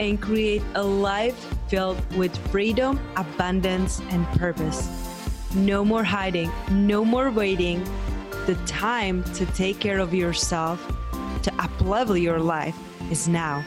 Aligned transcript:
and 0.00 0.20
create 0.20 0.62
a 0.74 0.82
life 0.82 1.36
filled 1.68 2.00
with 2.16 2.34
freedom, 2.48 2.98
abundance, 3.16 4.00
and 4.10 4.26
purpose. 4.38 4.88
No 5.54 5.84
more 5.84 6.02
hiding, 6.02 6.50
no 6.70 7.04
more 7.04 7.30
waiting. 7.30 7.84
The 8.46 8.54
time 8.66 9.22
to 9.34 9.44
take 9.46 9.78
care 9.78 9.98
of 9.98 10.14
yourself, 10.14 10.84
to 11.42 11.50
uplevel 11.52 12.20
your 12.20 12.40
life 12.40 12.76
is 13.10 13.28
now. 13.28 13.62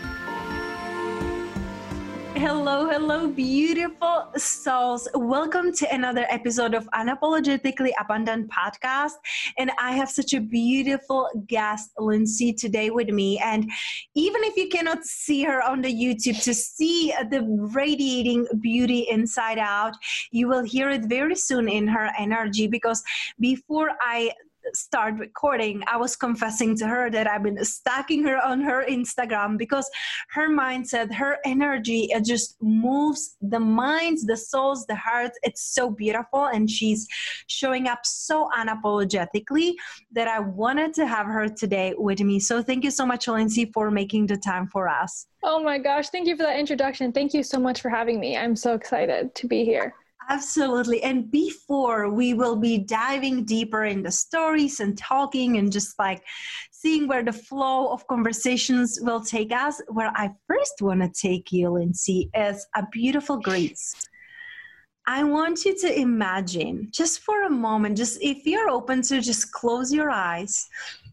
Hello, 2.35 2.89
hello, 2.89 3.27
beautiful 3.27 4.31
souls. 4.35 5.07
Welcome 5.13 5.71
to 5.73 5.93
another 5.93 6.25
episode 6.29 6.73
of 6.73 6.89
Unapologetically 6.89 7.91
Abundant 7.99 8.49
Podcast. 8.49 9.13
And 9.59 9.71
I 9.79 9.91
have 9.91 10.09
such 10.09 10.33
a 10.33 10.41
beautiful 10.41 11.29
guest, 11.47 11.91
Lindsay, 11.99 12.51
today 12.51 12.89
with 12.89 13.09
me. 13.09 13.37
And 13.37 13.69
even 14.15 14.43
if 14.43 14.57
you 14.57 14.67
cannot 14.67 15.05
see 15.05 15.43
her 15.43 15.61
on 15.61 15.81
the 15.81 15.93
YouTube 15.93 16.43
to 16.43 16.55
see 16.55 17.13
the 17.29 17.45
radiating 17.71 18.47
beauty 18.61 19.07
inside 19.09 19.59
out, 19.59 19.93
you 20.31 20.47
will 20.47 20.63
hear 20.63 20.89
it 20.89 21.05
very 21.05 21.35
soon 21.35 21.69
in 21.69 21.87
her 21.87 22.09
energy 22.17 22.65
because 22.65 23.03
before 23.39 23.91
I 24.01 24.31
start 24.73 25.15
recording, 25.19 25.83
I 25.87 25.97
was 25.97 26.15
confessing 26.15 26.75
to 26.77 26.87
her 26.87 27.09
that 27.11 27.27
I've 27.27 27.43
been 27.43 27.63
stacking 27.63 28.23
her 28.23 28.37
on 28.43 28.61
her 28.61 28.85
Instagram 28.89 29.57
because 29.57 29.89
her 30.31 30.49
mindset, 30.49 31.13
her 31.13 31.37
energy, 31.45 32.09
it 32.11 32.25
just 32.25 32.57
moves 32.61 33.35
the 33.41 33.59
minds, 33.59 34.25
the 34.25 34.37
souls, 34.37 34.85
the 34.85 34.95
hearts. 34.95 35.37
It's 35.43 35.73
so 35.73 35.89
beautiful. 35.89 36.45
And 36.45 36.69
she's 36.69 37.07
showing 37.47 37.87
up 37.87 38.05
so 38.05 38.49
unapologetically 38.57 39.73
that 40.11 40.27
I 40.27 40.39
wanted 40.39 40.93
to 40.95 41.07
have 41.07 41.27
her 41.27 41.47
today 41.47 41.93
with 41.97 42.19
me. 42.21 42.39
So 42.39 42.61
thank 42.61 42.83
you 42.83 42.91
so 42.91 43.05
much, 43.05 43.27
Lindsay, 43.27 43.65
for 43.73 43.91
making 43.91 44.27
the 44.27 44.37
time 44.37 44.67
for 44.67 44.87
us. 44.87 45.27
Oh 45.43 45.61
my 45.61 45.77
gosh. 45.77 46.09
Thank 46.09 46.27
you 46.27 46.37
for 46.37 46.43
that 46.43 46.59
introduction. 46.59 47.11
Thank 47.11 47.33
you 47.33 47.43
so 47.43 47.59
much 47.59 47.81
for 47.81 47.89
having 47.89 48.19
me. 48.19 48.37
I'm 48.37 48.55
so 48.55 48.73
excited 48.73 49.35
to 49.35 49.47
be 49.47 49.65
here. 49.65 49.93
Absolutely. 50.29 51.03
And 51.03 51.29
before 51.29 52.09
we 52.09 52.33
will 52.33 52.55
be 52.55 52.77
diving 52.77 53.45
deeper 53.45 53.85
in 53.85 54.03
the 54.03 54.11
stories 54.11 54.79
and 54.79 54.97
talking 54.97 55.57
and 55.57 55.71
just 55.71 55.97
like 55.99 56.23
seeing 56.71 57.07
where 57.07 57.23
the 57.23 57.33
flow 57.33 57.91
of 57.91 58.07
conversations 58.07 58.99
will 59.01 59.21
take 59.21 59.51
us, 59.51 59.81
where 59.89 60.11
I 60.15 60.31
first 60.47 60.81
want 60.81 61.01
to 61.01 61.09
take 61.09 61.51
you, 61.51 61.69
Lindsay, 61.69 62.29
is 62.35 62.65
a 62.75 62.83
beautiful 62.91 63.37
Greece. 63.37 63.93
I 65.05 65.23
want 65.23 65.65
you 65.65 65.77
to 65.79 65.99
imagine 65.99 66.87
just 66.91 67.19
for 67.21 67.43
a 67.43 67.49
moment, 67.49 67.97
just 67.97 68.21
if 68.21 68.45
you're 68.45 68.69
open 68.69 69.01
to 69.03 69.19
just 69.19 69.51
close 69.51 69.93
your 69.93 70.09
eyes 70.09 70.67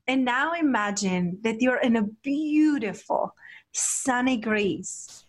and 0.06 0.24
now 0.24 0.52
imagine 0.52 1.38
that 1.42 1.60
you're 1.60 1.80
in 1.80 1.96
a 1.96 2.06
beautiful 2.22 3.34
sunny 3.72 4.36
Greece 4.36 5.19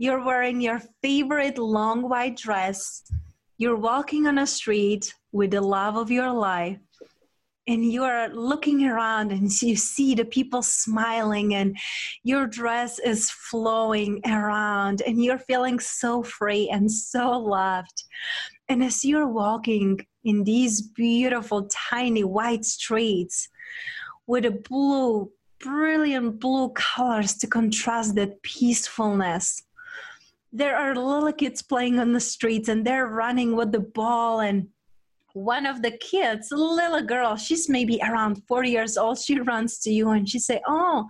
you're 0.00 0.24
wearing 0.24 0.62
your 0.62 0.80
favorite 1.02 1.58
long 1.58 2.08
white 2.08 2.34
dress. 2.34 3.02
You're 3.58 3.76
walking 3.76 4.26
on 4.26 4.38
a 4.38 4.46
street 4.46 5.14
with 5.30 5.50
the 5.50 5.60
love 5.60 5.96
of 5.96 6.10
your 6.10 6.32
life. 6.32 6.78
And 7.66 7.84
you 7.84 8.04
are 8.04 8.30
looking 8.30 8.86
around 8.86 9.30
and 9.30 9.50
you 9.60 9.76
see 9.76 10.14
the 10.14 10.24
people 10.24 10.62
smiling, 10.62 11.54
and 11.54 11.76
your 12.22 12.46
dress 12.46 12.98
is 12.98 13.30
flowing 13.30 14.22
around, 14.26 15.02
and 15.02 15.22
you're 15.22 15.44
feeling 15.50 15.78
so 15.78 16.22
free 16.22 16.70
and 16.70 16.90
so 16.90 17.32
loved. 17.38 18.02
And 18.70 18.82
as 18.82 19.04
you're 19.04 19.28
walking 19.28 20.00
in 20.24 20.44
these 20.44 20.80
beautiful, 20.80 21.68
tiny 21.90 22.24
white 22.24 22.64
streets 22.64 23.50
with 24.26 24.46
a 24.46 24.62
blue, 24.70 25.30
brilliant 25.58 26.40
blue 26.40 26.70
colors 26.70 27.34
to 27.34 27.46
contrast 27.46 28.14
that 28.14 28.42
peacefulness, 28.42 29.62
there 30.52 30.76
are 30.76 30.94
little 30.94 31.32
kids 31.32 31.62
playing 31.62 31.98
on 31.98 32.12
the 32.12 32.20
streets 32.20 32.68
and 32.68 32.84
they're 32.84 33.06
running 33.06 33.54
with 33.54 33.72
the 33.72 33.80
ball. 33.80 34.40
And 34.40 34.68
one 35.32 35.64
of 35.64 35.82
the 35.82 35.92
kids 35.92 36.50
a 36.50 36.56
little 36.56 37.02
girl 37.02 37.36
she's 37.36 37.68
maybe 37.68 38.00
around 38.02 38.42
four 38.48 38.64
years 38.64 38.96
old 38.96 39.16
she 39.16 39.38
runs 39.38 39.78
to 39.78 39.90
you 39.90 40.10
and 40.10 40.28
she 40.28 40.40
say 40.40 40.60
oh 40.66 41.06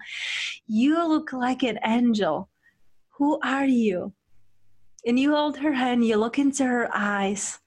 you 0.67 1.07
look 1.09 1.33
like 1.33 1.63
an 1.63 1.79
angel. 1.85 2.49
Who 3.17 3.39
are 3.43 3.67
you? 3.67 4.13
And 5.07 5.19
you 5.19 5.35
hold 5.35 5.57
her 5.59 5.73
hand 5.73 6.05
you 6.05 6.17
look 6.17 6.39
into 6.39 6.65
her 6.65 6.91
eyes. 6.95 7.59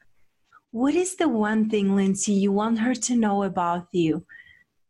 What 0.72 0.96
is 0.96 1.16
the 1.16 1.30
one 1.30 1.70
thing 1.70 1.96
lindsay 1.96 2.34
you 2.34 2.52
want 2.52 2.80
her 2.80 2.94
to 2.94 3.16
know 3.16 3.44
about 3.44 3.88
you? 3.92 4.26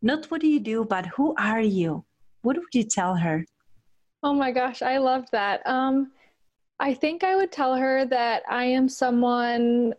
Not 0.02 0.26
what 0.26 0.42
do 0.42 0.48
you 0.48 0.60
do 0.60 0.84
but 0.84 1.06
who 1.06 1.34
are 1.38 1.62
you? 1.62 2.04
What 2.42 2.58
would 2.58 2.74
you 2.74 2.84
tell 2.84 3.16
her? 3.16 3.46
Oh 4.22 4.34
my 4.34 4.52
gosh 4.52 4.82
i 4.82 4.98
love 4.98 5.26
that. 5.32 5.66
Um 5.66 6.12
I 6.80 6.94
think 6.94 7.24
I 7.24 7.36
would 7.36 7.52
tell 7.52 7.76
her 7.76 8.06
that 8.06 8.44
I 8.50 8.66
am 8.66 8.90
someone 8.90 9.94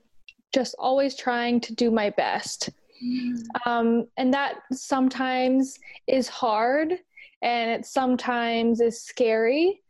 just 0.52 0.74
always 0.78 1.16
trying 1.16 1.60
to 1.60 1.74
do 1.74 1.90
my 1.90 2.10
best. 2.10 2.70
Mm. 3.04 3.44
Um, 3.66 4.06
and 4.16 4.32
that 4.34 4.56
sometimes 4.72 5.78
is 6.06 6.28
hard 6.28 6.94
and 7.42 7.70
it 7.70 7.86
sometimes 7.86 8.80
is 8.80 9.02
scary, 9.02 9.82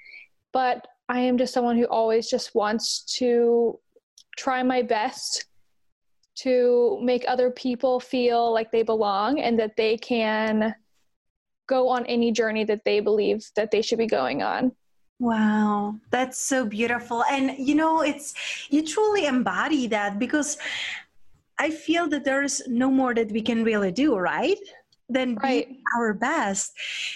but 0.53 0.87
I 1.09 1.21
am 1.21 1.37
just 1.37 1.53
someone 1.53 1.77
who 1.77 1.85
always 1.85 2.29
just 2.29 2.55
wants 2.55 3.05
to 3.19 3.79
try 4.37 4.63
my 4.63 4.83
best 4.83 5.47
to 6.37 6.99
make 7.03 7.25
other 7.29 7.51
people 7.51 8.01
feel 8.01 8.53
like 8.53 8.73
they 8.73 8.83
belong 8.83 9.39
and 9.41 9.59
that 9.59 9.77
they 9.77 9.97
can 9.97 10.75
go 11.69 11.89
on 11.89 12.05
any 12.07 12.33
journey 12.33 12.65
that 12.65 12.85
they 12.85 13.01
believe 13.01 13.47
that 13.55 13.71
they 13.71 13.83
should 13.83 13.99
be 13.99 14.07
going 14.07 14.43
on. 14.43 14.73
Wow, 15.21 15.97
that's 16.11 16.39
so 16.39 16.67
beautiful. 16.67 17.25
And 17.31 17.57
you 17.59 17.75
know, 17.75 18.03
it's 18.03 18.35
you 18.69 18.85
truly 18.87 19.27
embody 19.27 19.87
that 19.89 20.19
because 20.19 20.59
I 21.59 21.71
feel 21.71 22.09
that 22.09 22.25
there's 22.25 22.67
no 22.67 22.91
more 22.91 23.15
that 23.15 23.31
we 23.31 23.41
can 23.41 23.65
really 23.65 23.93
do, 23.93 24.17
right? 24.17 24.59
Than 25.09 25.37
right. 25.37 25.69
be 25.69 25.81
our 25.97 26.15
best. 26.15 26.73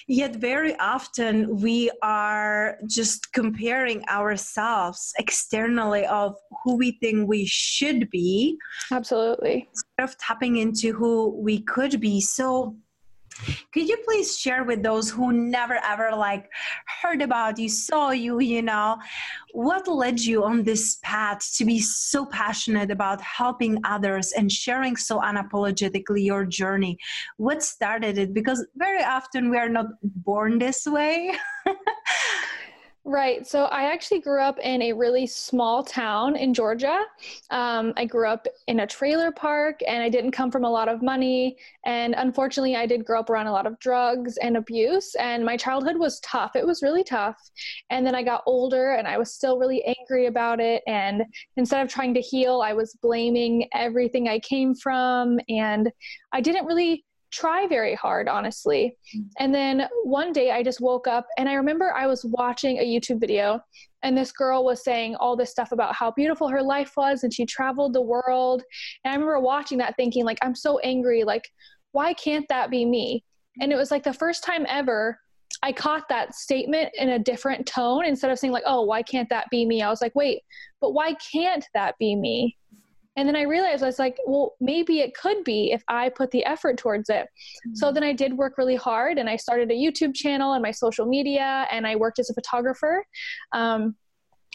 Yet, 0.07 0.37
very 0.37 0.79
often 0.79 1.59
we 1.59 1.91
are 2.03 2.79
just 2.87 3.33
comparing 3.33 4.05
ourselves 4.09 5.13
externally 5.19 6.05
of 6.07 6.37
who 6.63 6.77
we 6.77 6.99
think 7.01 7.29
we 7.29 7.47
should 7.47 8.11
be. 8.11 8.59
Absolutely. 8.93 9.69
Instead 9.71 10.05
of 10.05 10.19
tapping 10.19 10.57
into 10.57 10.93
who 10.93 11.31
we 11.31 11.61
could 11.61 11.99
be. 11.99 12.21
So, 12.21 12.77
could 13.73 13.89
you 13.89 13.97
please 14.05 14.39
share 14.39 14.65
with 14.65 14.83
those 14.83 15.11
who 15.11 15.33
never 15.33 15.79
ever 15.85 16.11
like 16.17 16.51
heard 17.03 17.23
about 17.23 17.59
you, 17.59 17.69
saw 17.69 18.11
you, 18.11 18.41
you 18.41 18.63
know, 18.63 18.99
what 19.53 19.89
led 19.89 20.21
you 20.21 20.45
on 20.45 20.65
this 20.65 20.99
path 21.03 21.49
to 21.57 21.65
be 21.65 21.79
so 21.81 22.27
passionate 22.27 22.91
about 22.91 23.21
helping 23.21 23.79
others 23.85 24.33
and 24.33 24.51
sharing 24.51 24.97
so 24.97 25.21
unapologetically 25.21 26.25
your 26.25 26.45
journey? 26.45 26.99
What 27.37 27.63
started 27.63 28.19
it? 28.19 28.35
Because 28.35 28.67
very 28.77 29.03
often 29.03 29.51
we 29.51 29.59
are 29.59 29.69
not 29.69 29.87
born 30.03 30.59
this 30.59 30.87
way. 30.87 31.33
Right. 33.09 33.47
So 33.47 33.65
I 33.65 33.85
actually 33.85 34.21
grew 34.21 34.43
up 34.43 34.59
in 34.59 34.83
a 34.83 34.93
really 34.93 35.27
small 35.27 35.83
town 35.83 36.37
in 36.37 36.53
Georgia. 36.53 37.01
Um, 37.49 37.95
I 37.97 38.05
grew 38.05 38.29
up 38.29 38.47
in 38.67 38.81
a 38.81 38.87
trailer 38.87 39.33
park 39.33 39.81
and 39.89 40.03
I 40.03 40.11
didn't 40.11 40.33
come 40.33 40.51
from 40.51 40.65
a 40.65 40.71
lot 40.71 40.91
of 40.91 41.01
money. 41.01 41.57
And 41.87 42.15
unfortunately, 42.19 42.77
I 42.77 42.85
did 42.85 43.07
grow 43.07 43.21
up 43.21 43.31
around 43.31 43.47
a 43.47 43.53
lot 43.53 43.67
of 43.67 43.79
drugs 43.79 44.37
and 44.37 44.59
abuse. 44.59 45.15
And 45.15 45.43
my 45.43 45.57
childhood 45.57 45.97
was 45.97 46.21
tough. 46.21 46.55
It 46.55 46.67
was 46.67 46.83
really 46.83 47.03
tough. 47.03 47.39
And 47.89 48.07
then 48.07 48.15
I 48.15 48.23
got 48.23 48.43
older 48.45 48.93
and 48.93 49.09
I 49.09 49.17
was 49.17 49.33
still 49.33 49.59
really 49.59 49.83
angry 49.85 50.27
about 50.27 50.61
it. 50.61 50.83
And 50.87 51.23
instead 51.57 51.81
of 51.81 51.91
trying 51.91 52.13
to 52.13 52.21
heal, 52.21 52.61
I 52.61 52.75
was 52.75 52.95
blaming 53.01 53.71
everything 53.73 54.29
I 54.29 54.39
came 54.41 54.75
from. 54.75 55.41
And 55.49 55.91
I 56.35 56.43
didn't 56.43 56.67
really 56.67 57.07
try 57.31 57.67
very 57.67 57.95
hard, 57.95 58.29
honestly. 58.29 58.97
And 59.39 59.55
then 59.55 59.89
one 60.05 60.33
day 60.33 60.51
I 60.51 60.63
just 60.63 60.81
woke 60.81 61.07
up 61.07 61.27
and 61.37 61.49
I 61.49 61.55
remember 61.55 61.93
I 61.95 62.07
was 62.07 62.25
watching 62.25 62.79
a 62.79 62.87
YouTube 62.87 63.21
video 63.21 63.61
and 64.03 64.17
this 64.17 64.33
girl 64.33 64.65
was 64.65 64.85
saying 64.85 65.17
all 65.17 65.37
this 65.37 65.51
stuff 65.51 65.73
about 65.73 65.95
how 65.95 66.11
beautiful 66.13 66.49
her 66.49 66.63
life 66.63 66.93
was 66.97 67.25
and 67.25 67.33
she 67.33 67.45
traveled 67.45 67.93
the 67.93 68.03
world. 68.03 68.63
And 69.05 69.13
I 69.13 69.15
remember 69.15 69.41
watching 69.41 69.79
that 69.79 69.95
thinking, 69.97 70.25
like, 70.25 70.39
I'm 70.43 70.55
so 70.55 70.79
angry. 70.79 71.25
Like, 71.25 71.49
why 71.93 72.15
can't 72.15 72.47
that 72.49 72.71
be 72.71 72.85
me? 72.85 73.25
And 73.61 73.73
it 73.73 73.77
was 73.77 73.91
like 73.91 74.05
the 74.05 74.13
first 74.13 74.45
time 74.45 74.67
ever 74.69 75.19
I 75.63 75.73
caught 75.73 76.09
that 76.09 76.35
statement 76.35 76.91
in 76.95 77.11
a 77.11 77.19
different 77.19 77.67
tone 77.67 78.05
instead 78.05 78.31
of 78.31 78.39
saying, 78.39 78.53
like, 78.53 78.63
oh, 78.67 78.83
why 78.83 79.03
can't 79.03 79.29
that 79.31 79.47
be 79.51 79.67
me? 79.67 79.83
I 79.83 79.91
was 79.91 80.01
like, 80.01 80.15
wait, 80.15 80.43
but 80.81 80.93
why 80.93 81.15
can't 81.33 81.67
that 81.75 81.97
be 81.99 82.15
me? 82.15 82.57
And 83.19 83.27
then 83.27 83.35
I 83.35 83.43
realized 83.43 83.83
I 83.83 83.87
was 83.87 83.99
like, 83.99 84.17
well, 84.27 84.55
maybe 84.61 85.01
it 85.01 85.13
could 85.13 85.43
be 85.43 85.73
if 85.73 85.83
I 85.89 86.09
put 86.09 86.31
the 86.31 86.45
effort 86.45 86.79
towards 86.79 87.11
it. 87.11 87.23
Mm-hmm. 87.25 87.75
So 87.75 87.91
then 87.91 88.05
I 88.05 88.13
did 88.13 88.33
work 88.33 88.57
really 88.59 88.77
hard 88.77 89.19
and 89.19 89.29
I 89.29 89.35
started 89.35 89.73
a 89.73 89.75
YouTube 89.75 90.15
channel 90.15 90.53
and 90.53 90.63
my 90.63 90.71
social 90.71 91.05
media 91.05 91.67
and 91.73 91.85
I 91.85 91.97
worked 91.97 92.21
as 92.21 92.31
a 92.31 92.35
photographer. 92.35 93.05
Um, 93.53 93.97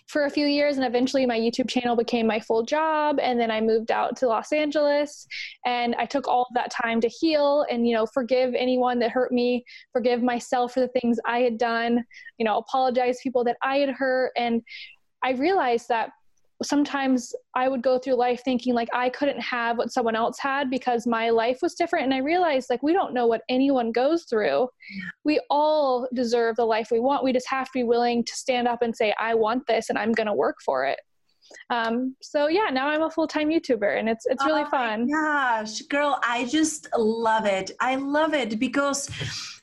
for 0.08 0.26
a 0.26 0.30
few 0.30 0.46
years 0.46 0.76
and 0.76 0.86
eventually 0.86 1.26
my 1.26 1.40
youtube 1.40 1.70
channel 1.70 1.96
became 1.96 2.28
my 2.28 2.38
full 2.38 2.62
job 2.62 3.20
and 3.22 3.40
then 3.40 3.50
i 3.50 3.62
moved 3.62 3.90
out 3.90 4.18
to 4.18 4.28
los 4.28 4.52
angeles 4.52 5.26
and 5.66 5.96
i 5.96 6.06
took 6.06 6.28
all 6.28 6.42
of 6.42 6.54
that 6.54 6.70
time 6.70 7.00
to 7.00 7.08
heal 7.08 7.66
and 7.72 7.88
you 7.88 7.96
know 7.96 8.06
forgive 8.08 8.54
anyone 8.54 9.00
that 9.00 9.12
hurt 9.12 9.32
me 9.32 9.64
forgive 9.94 10.22
myself 10.22 10.74
for 10.74 10.82
the 10.82 10.90
things 10.90 11.18
i 11.26 11.40
had 11.40 11.58
done 11.58 12.04
you 12.38 12.44
know 12.44 12.58
apologize 12.58 13.20
people 13.24 13.46
that 13.46 13.56
i 13.64 13.78
had 13.78 13.90
hurt 13.90 14.34
and 14.36 14.62
i 15.24 15.32
realized 15.32 15.88
that 15.88 16.10
sometimes 16.64 17.34
I 17.56 17.68
would 17.68 17.82
go 17.82 17.98
through 17.98 18.16
life 18.16 18.42
thinking 18.44 18.74
like 18.74 18.90
I 18.94 19.10
couldn't 19.10 19.40
have 19.40 19.78
what 19.78 19.92
someone 19.92 20.16
else 20.16 20.38
had 20.40 20.70
because 20.70 21.06
my 21.06 21.30
life 21.30 21.60
was 21.62 21.76
different. 21.76 22.06
And 22.06 22.14
I 22.14 22.18
realized 22.20 22.70
like 22.70 22.84
we 22.84 22.94
don't 22.94 23.14
know 23.14 23.28
what 23.28 23.42
anyone 23.50 23.92
goes 23.92 24.24
through. 24.24 24.70
We 25.24 25.42
all 25.50 26.08
deserve 26.14 26.56
the 26.56 26.66
life 26.66 26.90
we 26.92 27.00
want. 27.00 27.24
We 27.24 27.34
just 27.34 27.50
have 27.50 27.68
to 27.68 27.72
be 27.74 27.84
willing 27.84 28.24
to 28.24 28.36
stand 28.36 28.68
up 28.68 28.82
and 28.82 28.96
say, 28.96 29.14
I 29.20 29.36
want 29.36 29.66
this 29.68 29.90
and 29.90 29.98
I'm 29.98 30.12
going 30.12 30.28
to 30.28 30.34
work 30.34 30.58
for 30.66 30.86
it. 30.86 31.00
Um, 31.70 32.16
so 32.22 32.48
yeah, 32.48 32.70
now 32.72 32.88
I'm 32.88 33.04
a 33.04 33.12
full 33.12 33.28
time 33.28 33.50
YouTuber 33.50 34.00
and 34.00 34.10
it's 34.10 34.26
it's 34.26 34.46
really 34.46 34.64
oh 34.64 34.70
fun. 34.70 35.08
Gosh, 35.08 35.82
girl, 35.84 36.20
I 36.24 36.46
just 36.46 36.88
love 36.98 37.46
it. 37.46 37.72
I 37.80 37.96
love 37.96 38.34
it 38.34 38.60
because 38.60 39.10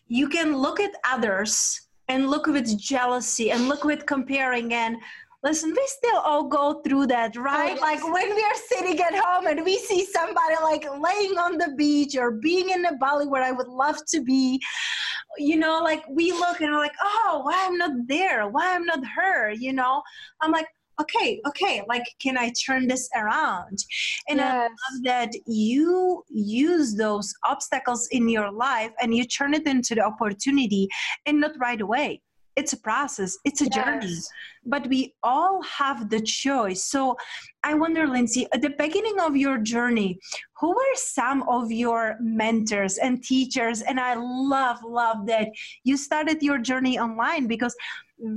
you 0.08 0.28
can 0.28 0.56
look 0.56 0.80
at 0.80 0.92
others 1.04 1.88
and 2.08 2.28
look 2.28 2.46
with 2.46 2.78
jealousy 2.78 3.50
and 3.50 3.68
look 3.68 3.84
with 3.84 4.04
comparing 4.06 4.74
and 4.74 4.96
listen, 5.42 5.70
we 5.70 5.86
still 5.86 6.18
all 6.18 6.44
go 6.44 6.80
through 6.82 7.06
that, 7.06 7.36
right? 7.36 7.76
Oh, 7.78 7.80
like 7.80 8.02
when 8.04 8.34
we 8.34 8.42
are 8.42 8.54
sitting 8.68 9.00
at 9.00 9.14
home 9.14 9.46
and 9.46 9.64
we 9.64 9.78
see 9.78 10.04
somebody 10.04 10.54
like 10.62 10.84
laying 10.84 11.38
on 11.38 11.56
the 11.56 11.74
beach 11.76 12.16
or 12.16 12.32
being 12.32 12.70
in 12.70 12.84
a 12.84 12.96
Bali 12.96 13.26
where 13.26 13.42
I 13.42 13.50
would 13.50 13.68
love 13.68 13.96
to 14.08 14.20
be, 14.22 14.60
you 15.38 15.56
know, 15.56 15.80
like 15.82 16.04
we 16.08 16.32
look 16.32 16.60
and 16.60 16.70
we're 16.70 16.78
like, 16.78 16.96
oh, 17.02 17.40
why 17.44 17.66
I'm 17.66 17.78
not 17.78 17.92
there? 18.06 18.48
Why 18.48 18.74
I'm 18.74 18.84
not 18.84 19.00
her? 19.16 19.50
You 19.50 19.72
know, 19.72 20.02
I'm 20.42 20.52
like, 20.52 20.66
okay, 21.00 21.40
okay, 21.48 21.82
like 21.88 22.04
can 22.20 22.36
I 22.36 22.52
turn 22.66 22.86
this 22.86 23.08
around? 23.16 23.78
And 24.28 24.38
yes. 24.38 24.46
I 24.46 24.62
love 24.64 25.04
that 25.04 25.30
you 25.46 26.22
use 26.28 26.94
those 26.94 27.32
obstacles 27.46 28.06
in 28.10 28.28
your 28.28 28.52
life 28.52 28.90
and 29.00 29.14
you 29.14 29.24
turn 29.24 29.54
it 29.54 29.66
into 29.66 29.94
the 29.94 30.02
opportunity 30.02 30.88
and 31.24 31.40
not 31.40 31.52
right 31.58 31.80
away 31.80 32.20
it's 32.60 32.74
a 32.74 32.80
process 32.90 33.38
it's 33.44 33.62
a 33.62 33.68
yes. 33.72 33.74
journey 33.74 34.16
but 34.66 34.86
we 34.88 35.14
all 35.22 35.62
have 35.62 36.10
the 36.10 36.20
choice. 36.20 36.84
So 36.84 37.16
i 37.64 37.72
wonder 37.82 38.06
lindsay 38.06 38.46
at 38.52 38.62
the 38.62 38.74
beginning 38.84 39.18
of 39.20 39.36
your 39.44 39.58
journey 39.74 40.10
who 40.60 40.70
were 40.78 40.96
some 40.96 41.42
of 41.56 41.72
your 41.72 42.16
mentors 42.20 42.98
and 42.98 43.22
teachers? 43.22 43.80
And 43.82 43.98
i 43.98 44.14
love 44.14 44.78
love 44.84 45.26
that 45.26 45.48
you 45.84 45.96
started 45.96 46.42
your 46.42 46.58
journey 46.58 46.98
online 46.98 47.46
because 47.46 47.74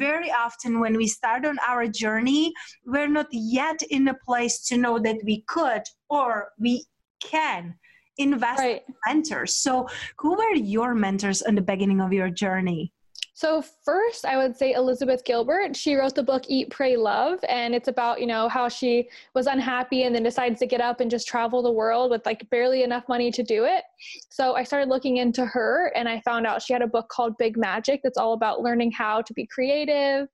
very 0.06 0.32
often 0.32 0.80
when 0.80 0.96
we 0.96 1.08
start 1.08 1.46
on 1.46 1.58
our 1.68 1.86
journey 1.88 2.54
we're 2.86 3.14
not 3.20 3.28
yet 3.32 3.80
in 3.90 4.08
a 4.08 4.18
place 4.26 4.56
to 4.68 4.78
know 4.78 4.96
that 5.00 5.18
we 5.26 5.44
could 5.48 5.84
or 6.10 6.30
we 6.58 6.86
can 7.20 7.76
invest 8.18 8.60
right. 8.60 8.82
in 8.88 8.96
mentors. 9.08 9.56
So 9.56 9.88
who 10.20 10.36
were 10.36 10.56
your 10.56 10.94
mentors 10.94 11.42
in 11.42 11.56
the 11.56 11.62
beginning 11.62 12.02
of 12.02 12.14
your 12.14 12.30
journey 12.30 12.94
so 13.36 13.64
first, 13.84 14.26
I 14.26 14.38
would 14.38 14.56
say 14.56 14.74
Elizabeth 14.74 15.24
Gilbert. 15.26 15.76
She 15.76 15.96
wrote 15.96 16.14
the 16.14 16.22
book 16.22 16.44
Eat, 16.48 16.70
Pray, 16.70 16.96
Love, 16.96 17.40
and 17.50 17.74
it's 17.74 17.88
about 17.88 18.22
you 18.22 18.28
know 18.28 18.48
how 18.48 18.70
she 18.70 19.10
was 19.34 19.48
unhappy 19.48 20.04
and 20.04 20.14
then 20.14 20.22
decides 20.22 20.60
to 20.60 20.68
get 20.68 20.82
up 20.82 21.00
and 21.00 21.10
just 21.10 21.28
travel 21.28 21.64
the 21.64 21.72
world 21.72 22.12
with 22.12 22.26
like 22.28 22.48
barely 22.52 22.84
enough 22.84 23.10
money 23.10 23.32
to 23.32 23.42
do 23.42 23.66
it. 23.66 23.86
So 24.30 24.56
I 24.56 24.64
started 24.64 24.88
looking 24.88 25.18
into 25.18 25.46
her, 25.46 25.92
and 25.96 26.08
I 26.08 26.22
found 26.22 26.46
out 26.46 26.62
she 26.62 26.74
had 26.74 26.84
a 26.84 26.88
book 26.88 27.10
called 27.10 27.38
Big 27.40 27.58
Magic 27.58 28.02
that's 28.04 28.20
all 28.20 28.34
about 28.34 28.62
learning 28.62 28.92
how 28.92 29.24
to 29.24 29.34
be 29.34 29.48
creative 29.48 30.28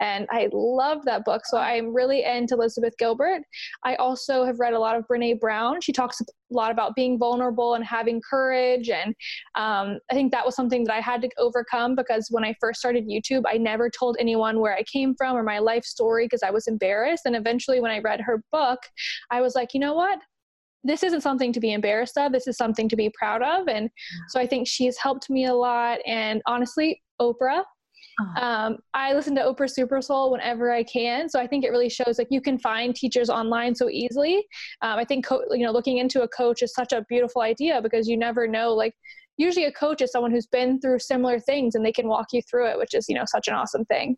and 0.00 0.26
I 0.30 0.48
love 0.52 1.04
that 1.04 1.24
book. 1.24 1.42
So 1.46 1.58
I'm 1.58 1.94
really 1.94 2.24
into 2.24 2.54
Elizabeth 2.54 2.94
Gilbert. 2.98 3.42
I 3.84 3.94
also 3.96 4.44
have 4.44 4.60
read 4.60 4.74
a 4.74 4.78
lot 4.78 4.96
of 4.96 5.04
Brene 5.06 5.40
Brown. 5.40 5.80
She 5.80 5.92
talks 5.92 6.20
a 6.20 6.24
lot 6.50 6.70
about 6.70 6.94
being 6.94 7.18
vulnerable 7.18 7.74
and 7.74 7.84
having 7.84 8.20
courage. 8.28 8.88
And 8.88 9.14
um, 9.54 9.98
I 10.10 10.14
think 10.14 10.32
that 10.32 10.44
was 10.44 10.54
something 10.54 10.84
that 10.84 10.94
I 10.94 11.00
had 11.00 11.22
to 11.22 11.30
overcome 11.38 11.94
because 11.94 12.28
when 12.30 12.44
I 12.44 12.54
first 12.60 12.80
started 12.80 13.08
YouTube, 13.08 13.42
I 13.46 13.56
never 13.56 13.90
told 13.90 14.16
anyone 14.18 14.60
where 14.60 14.74
I 14.74 14.82
came 14.84 15.14
from 15.16 15.36
or 15.36 15.42
my 15.42 15.58
life 15.58 15.84
story 15.84 16.26
because 16.26 16.42
I 16.42 16.50
was 16.50 16.66
embarrassed. 16.66 17.26
And 17.26 17.36
eventually, 17.36 17.80
when 17.80 17.90
I 17.90 17.98
read 18.00 18.20
her 18.20 18.42
book, 18.52 18.80
I 19.30 19.40
was 19.40 19.54
like, 19.54 19.74
you 19.74 19.80
know 19.80 19.94
what? 19.94 20.18
this 20.84 21.02
isn't 21.02 21.22
something 21.22 21.52
to 21.52 21.60
be 21.60 21.72
embarrassed 21.72 22.16
of. 22.18 22.30
This 22.30 22.46
is 22.46 22.56
something 22.56 22.88
to 22.90 22.96
be 22.96 23.10
proud 23.18 23.42
of. 23.42 23.68
And 23.68 23.88
so 24.28 24.38
I 24.38 24.46
think 24.46 24.68
she's 24.68 24.98
helped 24.98 25.30
me 25.30 25.46
a 25.46 25.54
lot. 25.54 25.98
And 26.06 26.42
honestly, 26.46 27.02
Oprah 27.20 27.64
uh-huh. 28.20 28.46
Um, 28.46 28.78
I 28.92 29.12
listen 29.12 29.34
to 29.36 29.42
Oprah 29.42 29.70
Super 29.70 30.00
Soul 30.00 30.30
whenever 30.30 30.70
I 30.72 30.82
can, 30.84 31.28
so 31.28 31.40
I 31.40 31.46
think 31.46 31.64
it 31.64 31.70
really 31.70 31.88
shows 31.88 32.18
like 32.18 32.28
you 32.30 32.40
can 32.40 32.58
find 32.58 32.94
teachers 32.94 33.28
online 33.28 33.74
so 33.74 33.88
easily. 33.88 34.46
Um, 34.82 34.98
I 34.98 35.04
think 35.04 35.26
co- 35.26 35.44
you 35.50 35.66
know 35.66 35.72
looking 35.72 35.98
into 35.98 36.22
a 36.22 36.28
coach 36.28 36.62
is 36.62 36.72
such 36.74 36.92
a 36.92 37.04
beautiful 37.08 37.42
idea 37.42 37.82
because 37.82 38.08
you 38.08 38.16
never 38.16 38.46
know 38.46 38.72
like 38.72 38.94
usually 39.36 39.66
a 39.66 39.72
coach 39.72 40.00
is 40.00 40.12
someone 40.12 40.30
who's 40.30 40.46
been 40.46 40.80
through 40.80 41.00
similar 41.00 41.40
things 41.40 41.74
and 41.74 41.84
they 41.84 41.92
can 41.92 42.06
walk 42.06 42.28
you 42.32 42.40
through 42.48 42.68
it, 42.68 42.78
which 42.78 42.94
is 42.94 43.06
you 43.08 43.14
know 43.14 43.24
such 43.26 43.48
an 43.48 43.54
awesome 43.54 43.84
thing. 43.86 44.16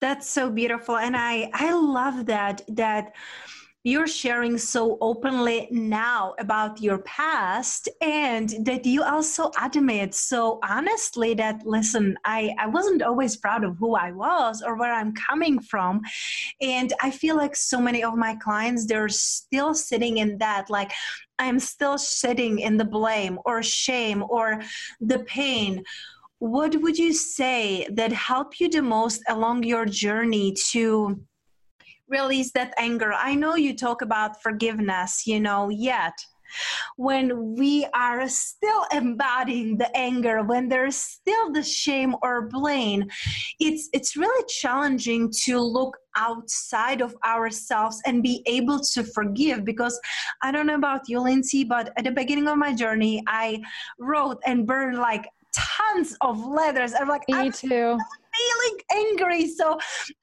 That's 0.00 0.28
so 0.28 0.50
beautiful, 0.50 0.96
and 0.96 1.16
I 1.16 1.50
I 1.52 1.72
love 1.74 2.26
that 2.26 2.62
that 2.68 3.12
you're 3.86 4.08
sharing 4.08 4.58
so 4.58 4.98
openly 5.00 5.68
now 5.70 6.34
about 6.40 6.82
your 6.82 6.98
past 6.98 7.88
and 8.00 8.52
that 8.64 8.84
you 8.84 9.04
also 9.04 9.48
admit 9.62 10.12
so 10.12 10.58
honestly 10.68 11.34
that 11.34 11.64
listen 11.64 12.16
I, 12.24 12.52
I 12.58 12.66
wasn't 12.66 13.02
always 13.02 13.36
proud 13.36 13.62
of 13.62 13.76
who 13.78 13.94
i 13.94 14.10
was 14.10 14.60
or 14.60 14.74
where 14.74 14.92
i'm 14.92 15.14
coming 15.14 15.60
from. 15.60 16.00
And 16.60 16.92
i 17.00 17.12
feel 17.12 17.36
like 17.36 17.54
so 17.54 17.80
many 17.80 18.02
of 18.02 18.16
my 18.16 18.34
clients 18.34 18.86
they're 18.86 19.08
still 19.08 19.72
sitting 19.72 20.18
in 20.18 20.38
that 20.38 20.68
like 20.68 20.90
i'm 21.38 21.60
still 21.60 21.96
sitting 21.96 22.58
in 22.58 22.76
the 22.78 22.84
blame 22.84 23.38
or 23.44 23.62
shame 23.62 24.24
or 24.28 24.62
the 25.00 25.20
pain. 25.20 25.84
What 26.40 26.74
would 26.82 26.98
you 26.98 27.12
say 27.12 27.86
that 27.92 28.12
helped 28.12 28.58
you 28.58 28.68
the 28.68 28.82
most 28.82 29.22
along 29.28 29.62
your 29.62 29.86
journey 29.86 30.54
to 30.72 31.20
release 32.08 32.52
that 32.52 32.74
anger. 32.78 33.12
I 33.12 33.34
know 33.34 33.56
you 33.56 33.76
talk 33.76 34.02
about 34.02 34.42
forgiveness, 34.42 35.26
you 35.26 35.40
know, 35.40 35.68
yet 35.68 36.14
when 36.96 37.54
we 37.56 37.86
are 37.94 38.28
still 38.28 38.84
embodying 38.92 39.76
the 39.76 39.94
anger 39.96 40.42
when 40.42 40.68
there's 40.68 40.96
still 40.96 41.52
the 41.52 41.62
shame 41.62 42.14
or 42.22 42.48
blame 42.48 43.04
it's 43.60 43.88
it's 43.92 44.16
really 44.16 44.44
challenging 44.48 45.30
to 45.44 45.60
look 45.60 45.96
outside 46.16 47.00
of 47.00 47.14
ourselves 47.26 48.00
and 48.06 48.22
be 48.22 48.42
able 48.46 48.80
to 48.80 49.04
forgive 49.04 49.64
because 49.64 49.98
i 50.42 50.50
don't 50.50 50.66
know 50.66 50.74
about 50.74 51.02
you 51.08 51.20
lindsay 51.20 51.64
but 51.64 51.92
at 51.96 52.04
the 52.04 52.10
beginning 52.10 52.48
of 52.48 52.56
my 52.56 52.74
journey 52.74 53.22
i 53.26 53.60
wrote 53.98 54.38
and 54.46 54.66
burned 54.66 54.98
like 54.98 55.28
tons 55.54 56.16
of 56.20 56.46
letters 56.46 56.92
i'm 56.98 57.08
like 57.08 57.22
me 57.28 57.50
too 57.50 57.98
feeling 58.36 58.78
angry. 58.92 59.48
So 59.48 59.78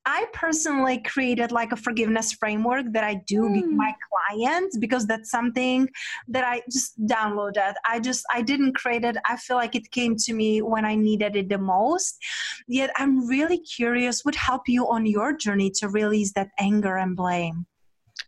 I 0.06 0.26
personally 0.34 1.02
created 1.02 1.52
like 1.52 1.72
a 1.72 1.76
forgiveness 1.76 2.34
framework 2.34 2.86
that 2.92 3.04
I 3.04 3.16
do 3.28 3.42
mm. 3.42 3.52
with 3.56 3.70
my 3.72 3.94
clients 4.10 4.78
because 4.78 5.06
that's 5.06 5.30
something 5.30 5.90
that 6.28 6.44
I 6.44 6.62
just 6.72 7.00
downloaded. 7.06 7.74
I 7.88 8.00
just 8.00 8.26
I 8.32 8.42
didn't 8.42 8.74
create 8.76 9.06
it. 9.06 9.18
I 9.26 9.38
feel 9.38 9.58
like 9.58 9.76
it 9.76 9.90
came 9.92 10.16
to 10.18 10.34
me 10.34 10.62
when 10.62 10.86
I 10.86 10.96
needed 10.96 11.36
it 11.36 11.50
the 11.50 11.58
most. 11.58 12.18
Yet 12.68 12.92
I'm 12.98 13.28
really 13.28 13.60
curious 13.60 14.24
what 14.24 14.36
helped 14.36 14.70
you 14.70 14.88
on 14.90 15.06
your 15.06 15.36
journey 15.36 15.72
to 15.80 15.90
release 15.90 16.34
that 16.34 16.50
anger 16.60 16.98
and 16.98 17.16
blame. 17.16 17.66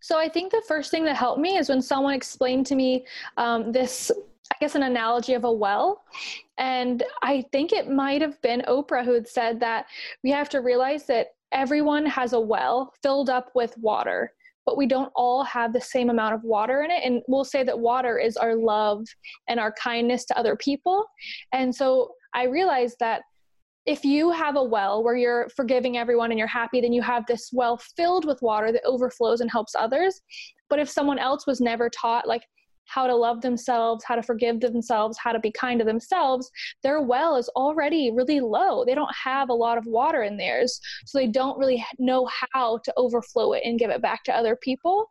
So 0.01 0.19
I 0.19 0.29
think 0.29 0.51
the 0.51 0.61
first 0.67 0.91
thing 0.91 1.03
that 1.05 1.15
helped 1.15 1.39
me 1.39 1.57
is 1.57 1.69
when 1.69 1.81
someone 1.81 2.13
explained 2.13 2.67
to 2.67 2.75
me 2.75 3.05
um, 3.37 3.71
this 3.71 4.11
I 4.53 4.57
guess, 4.59 4.75
an 4.75 4.83
analogy 4.83 5.33
of 5.33 5.43
a 5.43 5.51
well. 5.51 6.03
And 6.57 7.03
I 7.21 7.43
think 7.51 7.73
it 7.73 7.89
might 7.89 8.21
have 8.21 8.41
been 8.41 8.63
Oprah 8.67 9.03
who 9.03 9.13
had 9.13 9.27
said 9.27 9.59
that 9.61 9.87
we 10.23 10.31
have 10.31 10.49
to 10.49 10.61
realize 10.61 11.05
that 11.07 11.29
everyone 11.51 12.05
has 12.05 12.33
a 12.33 12.39
well 12.39 12.93
filled 13.01 13.29
up 13.29 13.49
with 13.55 13.77
water, 13.77 14.31
but 14.65 14.77
we 14.77 14.85
don't 14.85 15.11
all 15.15 15.43
have 15.43 15.73
the 15.73 15.81
same 15.81 16.09
amount 16.09 16.35
of 16.35 16.43
water 16.43 16.83
in 16.83 16.91
it. 16.91 17.03
And 17.03 17.21
we'll 17.27 17.43
say 17.43 17.63
that 17.63 17.79
water 17.79 18.17
is 18.17 18.37
our 18.37 18.55
love 18.55 19.05
and 19.47 19.59
our 19.59 19.73
kindness 19.73 20.25
to 20.25 20.37
other 20.37 20.55
people. 20.55 21.05
And 21.51 21.73
so 21.73 22.13
I 22.33 22.45
realized 22.45 22.97
that 22.99 23.21
if 23.85 24.03
you 24.03 24.31
have 24.31 24.55
a 24.55 24.63
well 24.63 25.03
where 25.03 25.15
you're 25.15 25.47
forgiving 25.55 25.97
everyone 25.97 26.31
and 26.31 26.39
you're 26.39 26.47
happy, 26.47 26.81
then 26.81 26.93
you 26.93 27.03
have 27.03 27.25
this 27.27 27.51
well 27.53 27.77
filled 27.77 28.25
with 28.25 28.41
water 28.41 28.71
that 28.71 28.83
overflows 28.83 29.41
and 29.41 29.51
helps 29.51 29.75
others. 29.75 30.21
But 30.69 30.79
if 30.79 30.89
someone 30.89 31.19
else 31.19 31.45
was 31.45 31.61
never 31.61 31.89
taught, 31.89 32.27
like, 32.27 32.41
how 32.85 33.07
to 33.07 33.15
love 33.15 33.41
themselves, 33.41 34.03
how 34.05 34.15
to 34.15 34.23
forgive 34.23 34.59
themselves, 34.59 35.17
how 35.17 35.31
to 35.31 35.39
be 35.39 35.51
kind 35.51 35.79
to 35.79 35.85
themselves, 35.85 36.49
their 36.83 37.01
well 37.01 37.35
is 37.35 37.49
already 37.49 38.11
really 38.11 38.39
low. 38.39 38.85
They 38.85 38.95
don't 38.95 39.13
have 39.15 39.49
a 39.49 39.53
lot 39.53 39.77
of 39.77 39.85
water 39.85 40.23
in 40.23 40.37
theirs. 40.37 40.79
So 41.05 41.17
they 41.17 41.27
don't 41.27 41.57
really 41.57 41.83
know 41.99 42.29
how 42.53 42.79
to 42.79 42.93
overflow 42.97 43.53
it 43.53 43.63
and 43.65 43.79
give 43.79 43.89
it 43.89 44.01
back 44.01 44.23
to 44.25 44.35
other 44.35 44.55
people. 44.55 45.09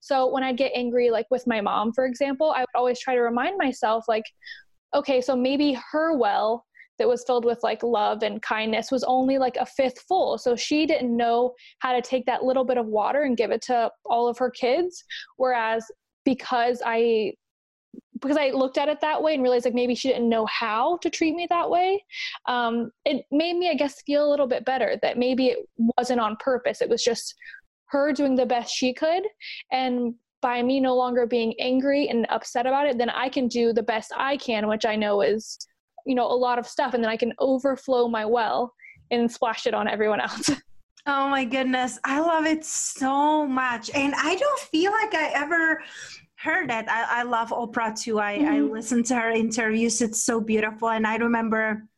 So 0.00 0.30
when 0.30 0.42
I 0.42 0.52
get 0.52 0.72
angry, 0.74 1.10
like 1.10 1.26
with 1.30 1.46
my 1.46 1.60
mom, 1.60 1.92
for 1.92 2.06
example, 2.06 2.52
I 2.54 2.60
would 2.60 2.76
always 2.76 3.00
try 3.00 3.14
to 3.14 3.22
remind 3.22 3.58
myself, 3.58 4.04
like, 4.08 4.24
okay, 4.94 5.20
so 5.20 5.36
maybe 5.36 5.78
her 5.90 6.16
well 6.16 6.64
that 6.98 7.08
was 7.08 7.24
filled 7.24 7.44
with 7.44 7.58
like 7.62 7.82
love 7.82 8.22
and 8.22 8.42
kindness 8.42 8.90
was 8.90 9.02
only 9.04 9.38
like 9.38 9.56
a 9.56 9.66
fifth 9.66 10.00
full. 10.06 10.38
So 10.38 10.54
she 10.54 10.86
didn't 10.86 11.16
know 11.16 11.54
how 11.78 11.92
to 11.92 12.02
take 12.02 12.26
that 12.26 12.44
little 12.44 12.64
bit 12.64 12.78
of 12.78 12.86
water 12.86 13.22
and 13.22 13.36
give 13.36 13.50
it 13.50 13.62
to 13.62 13.90
all 14.04 14.28
of 14.28 14.38
her 14.38 14.50
kids. 14.50 15.02
Whereas 15.36 15.84
because 16.24 16.82
I 16.84 17.34
because 18.22 18.36
I 18.36 18.50
looked 18.50 18.78
at 18.78 18.88
it 18.88 19.00
that 19.00 19.22
way 19.22 19.34
and 19.34 19.42
realized 19.42 19.64
like 19.64 19.74
maybe 19.74 19.96
she 19.96 20.08
didn't 20.08 20.28
know 20.28 20.46
how 20.46 20.96
to 20.98 21.10
treat 21.10 21.34
me 21.34 21.46
that 21.50 21.68
way. 21.68 22.04
Um, 22.46 22.92
it 23.04 23.26
made 23.32 23.56
me, 23.56 23.68
I 23.68 23.74
guess, 23.74 24.00
feel 24.02 24.26
a 24.26 24.30
little 24.30 24.46
bit 24.46 24.64
better 24.64 24.96
that 25.02 25.18
maybe 25.18 25.48
it 25.48 25.58
wasn't 25.98 26.20
on 26.20 26.36
purpose. 26.36 26.80
It 26.80 26.88
was 26.88 27.02
just 27.02 27.34
her 27.86 28.12
doing 28.12 28.36
the 28.36 28.46
best 28.46 28.72
she 28.72 28.94
could. 28.94 29.24
And 29.72 30.14
by 30.40 30.62
me 30.62 30.78
no 30.78 30.94
longer 30.94 31.26
being 31.26 31.54
angry 31.60 32.08
and 32.08 32.26
upset 32.30 32.66
about 32.66 32.86
it, 32.86 32.96
then 32.96 33.10
I 33.10 33.28
can 33.28 33.48
do 33.48 33.72
the 33.72 33.82
best 33.82 34.12
I 34.16 34.36
can, 34.36 34.68
which 34.68 34.86
I 34.86 34.94
know 34.94 35.20
is, 35.20 35.58
you 36.06 36.14
know, 36.14 36.26
a 36.26 36.34
lot 36.34 36.58
of 36.58 36.66
stuff. 36.66 36.94
And 36.94 37.02
then 37.02 37.10
I 37.10 37.16
can 37.16 37.32
overflow 37.40 38.08
my 38.08 38.24
well 38.24 38.72
and 39.10 39.30
splash 39.30 39.66
it 39.66 39.74
on 39.74 39.88
everyone 39.88 40.20
else. 40.20 40.50
Oh 41.06 41.28
my 41.28 41.44
goodness. 41.44 41.98
I 42.04 42.20
love 42.20 42.46
it 42.46 42.64
so 42.64 43.46
much. 43.46 43.90
And 43.94 44.14
I 44.16 44.36
don't 44.36 44.60
feel 44.60 44.92
like 44.92 45.14
I 45.14 45.32
ever 45.34 45.82
heard 46.36 46.70
that. 46.70 46.88
I, 46.88 47.20
I 47.20 47.22
love 47.24 47.48
Oprah 47.50 47.98
too. 48.00 48.20
I, 48.20 48.38
mm-hmm. 48.38 48.46
I 48.46 48.60
listened 48.60 49.06
to 49.06 49.16
her 49.16 49.30
interviews. 49.30 50.00
It's 50.00 50.22
so 50.22 50.40
beautiful. 50.40 50.90
And 50.90 51.06
I 51.06 51.16
remember 51.16 51.88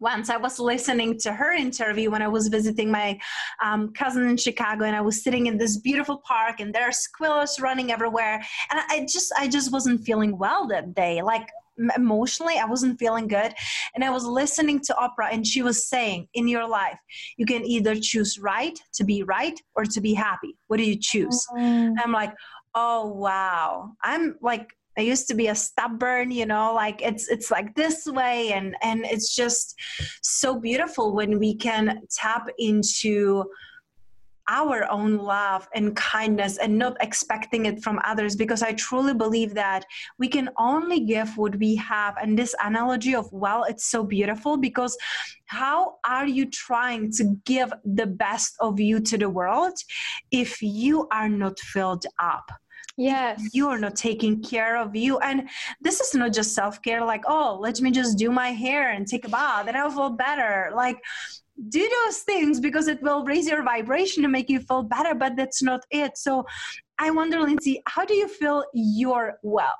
once 0.00 0.30
I 0.30 0.36
was 0.36 0.58
listening 0.58 1.18
to 1.20 1.32
her 1.32 1.52
interview 1.52 2.10
when 2.10 2.22
I 2.22 2.28
was 2.28 2.48
visiting 2.48 2.90
my 2.90 3.18
um, 3.62 3.92
cousin 3.92 4.28
in 4.28 4.36
Chicago, 4.36 4.84
and 4.84 4.94
I 4.94 5.00
was 5.00 5.22
sitting 5.22 5.46
in 5.46 5.58
this 5.58 5.78
beautiful 5.78 6.22
park, 6.24 6.60
and 6.60 6.72
there 6.72 6.88
are 6.88 6.92
squirrels 6.92 7.60
running 7.60 7.90
everywhere, 7.90 8.34
and 8.70 8.80
I 8.88 9.00
just 9.00 9.32
I 9.36 9.48
just 9.48 9.72
wasn't 9.72 10.04
feeling 10.04 10.38
well 10.38 10.68
that 10.68 10.94
day. 10.94 11.20
Like 11.22 11.48
emotionally 11.96 12.58
i 12.58 12.64
wasn't 12.64 12.98
feeling 12.98 13.28
good 13.28 13.52
and 13.94 14.04
i 14.04 14.10
was 14.10 14.24
listening 14.24 14.80
to 14.80 14.94
oprah 14.94 15.32
and 15.32 15.46
she 15.46 15.62
was 15.62 15.86
saying 15.86 16.26
in 16.34 16.48
your 16.48 16.66
life 16.68 16.98
you 17.36 17.46
can 17.46 17.64
either 17.64 17.94
choose 17.94 18.38
right 18.38 18.78
to 18.92 19.04
be 19.04 19.22
right 19.22 19.60
or 19.74 19.84
to 19.84 20.00
be 20.00 20.14
happy. 20.14 20.56
What 20.66 20.78
do 20.78 20.84
you 20.84 20.98
choose? 21.00 21.46
Mm. 21.56 21.94
i'm 22.02 22.12
like 22.12 22.34
oh 22.74 23.08
wow. 23.08 23.92
I'm 24.02 24.36
like 24.40 24.70
i 24.96 25.00
used 25.00 25.28
to 25.28 25.34
be 25.34 25.46
a 25.48 25.54
stubborn 25.54 26.30
you 26.30 26.44
know 26.44 26.74
like 26.74 27.00
it's 27.02 27.28
it's 27.28 27.50
like 27.50 27.74
this 27.74 28.06
way 28.06 28.52
and 28.52 28.76
and 28.82 29.04
it's 29.04 29.34
just 29.34 29.74
so 30.22 30.58
beautiful 30.58 31.14
when 31.14 31.38
we 31.38 31.54
can 31.54 32.02
tap 32.10 32.48
into 32.58 33.44
our 34.48 34.90
own 34.90 35.18
love 35.18 35.68
and 35.74 35.94
kindness 35.94 36.56
and 36.58 36.78
not 36.78 36.96
expecting 37.00 37.66
it 37.66 37.82
from 37.82 38.00
others 38.04 38.34
because 38.34 38.62
I 38.62 38.72
truly 38.72 39.14
believe 39.14 39.54
that 39.54 39.84
we 40.18 40.28
can 40.28 40.48
only 40.58 41.00
give 41.00 41.36
what 41.36 41.56
we 41.56 41.76
have. 41.76 42.16
And 42.20 42.38
this 42.38 42.54
analogy 42.62 43.14
of, 43.14 43.30
well, 43.32 43.64
it's 43.64 43.86
so 43.86 44.02
beautiful 44.02 44.56
because 44.56 44.96
how 45.46 45.96
are 46.06 46.26
you 46.26 46.46
trying 46.46 47.12
to 47.12 47.36
give 47.44 47.72
the 47.84 48.06
best 48.06 48.56
of 48.60 48.80
you 48.80 49.00
to 49.00 49.18
the 49.18 49.28
world 49.28 49.74
if 50.30 50.62
you 50.62 51.06
are 51.12 51.28
not 51.28 51.58
filled 51.60 52.06
up? 52.18 52.50
Yes. 52.96 53.50
You 53.52 53.68
are 53.68 53.78
not 53.78 53.94
taking 53.94 54.42
care 54.42 54.76
of 54.76 54.96
you. 54.96 55.18
And 55.20 55.48
this 55.80 56.00
is 56.00 56.14
not 56.14 56.32
just 56.32 56.52
self 56.52 56.82
care, 56.82 57.04
like, 57.04 57.22
oh, 57.28 57.56
let 57.60 57.80
me 57.80 57.92
just 57.92 58.18
do 58.18 58.30
my 58.30 58.48
hair 58.48 58.90
and 58.90 59.06
take 59.06 59.24
a 59.24 59.28
bath 59.28 59.68
and 59.68 59.76
I'll 59.76 59.90
feel 59.90 60.10
better. 60.10 60.72
Like, 60.74 60.98
do 61.68 61.90
those 62.04 62.18
things 62.20 62.60
because 62.60 62.88
it 62.88 63.02
will 63.02 63.24
raise 63.24 63.48
your 63.48 63.62
vibration 63.62 64.24
and 64.24 64.32
make 64.32 64.48
you 64.48 64.60
feel 64.60 64.82
better, 64.82 65.14
but 65.14 65.36
that's 65.36 65.62
not 65.62 65.84
it. 65.90 66.16
So 66.16 66.46
I 66.98 67.10
wonder, 67.10 67.40
Lindsay, 67.40 67.82
how 67.86 68.04
do 68.04 68.14
you 68.14 68.28
feel 68.28 68.64
you're 68.72 69.38
well? 69.42 69.74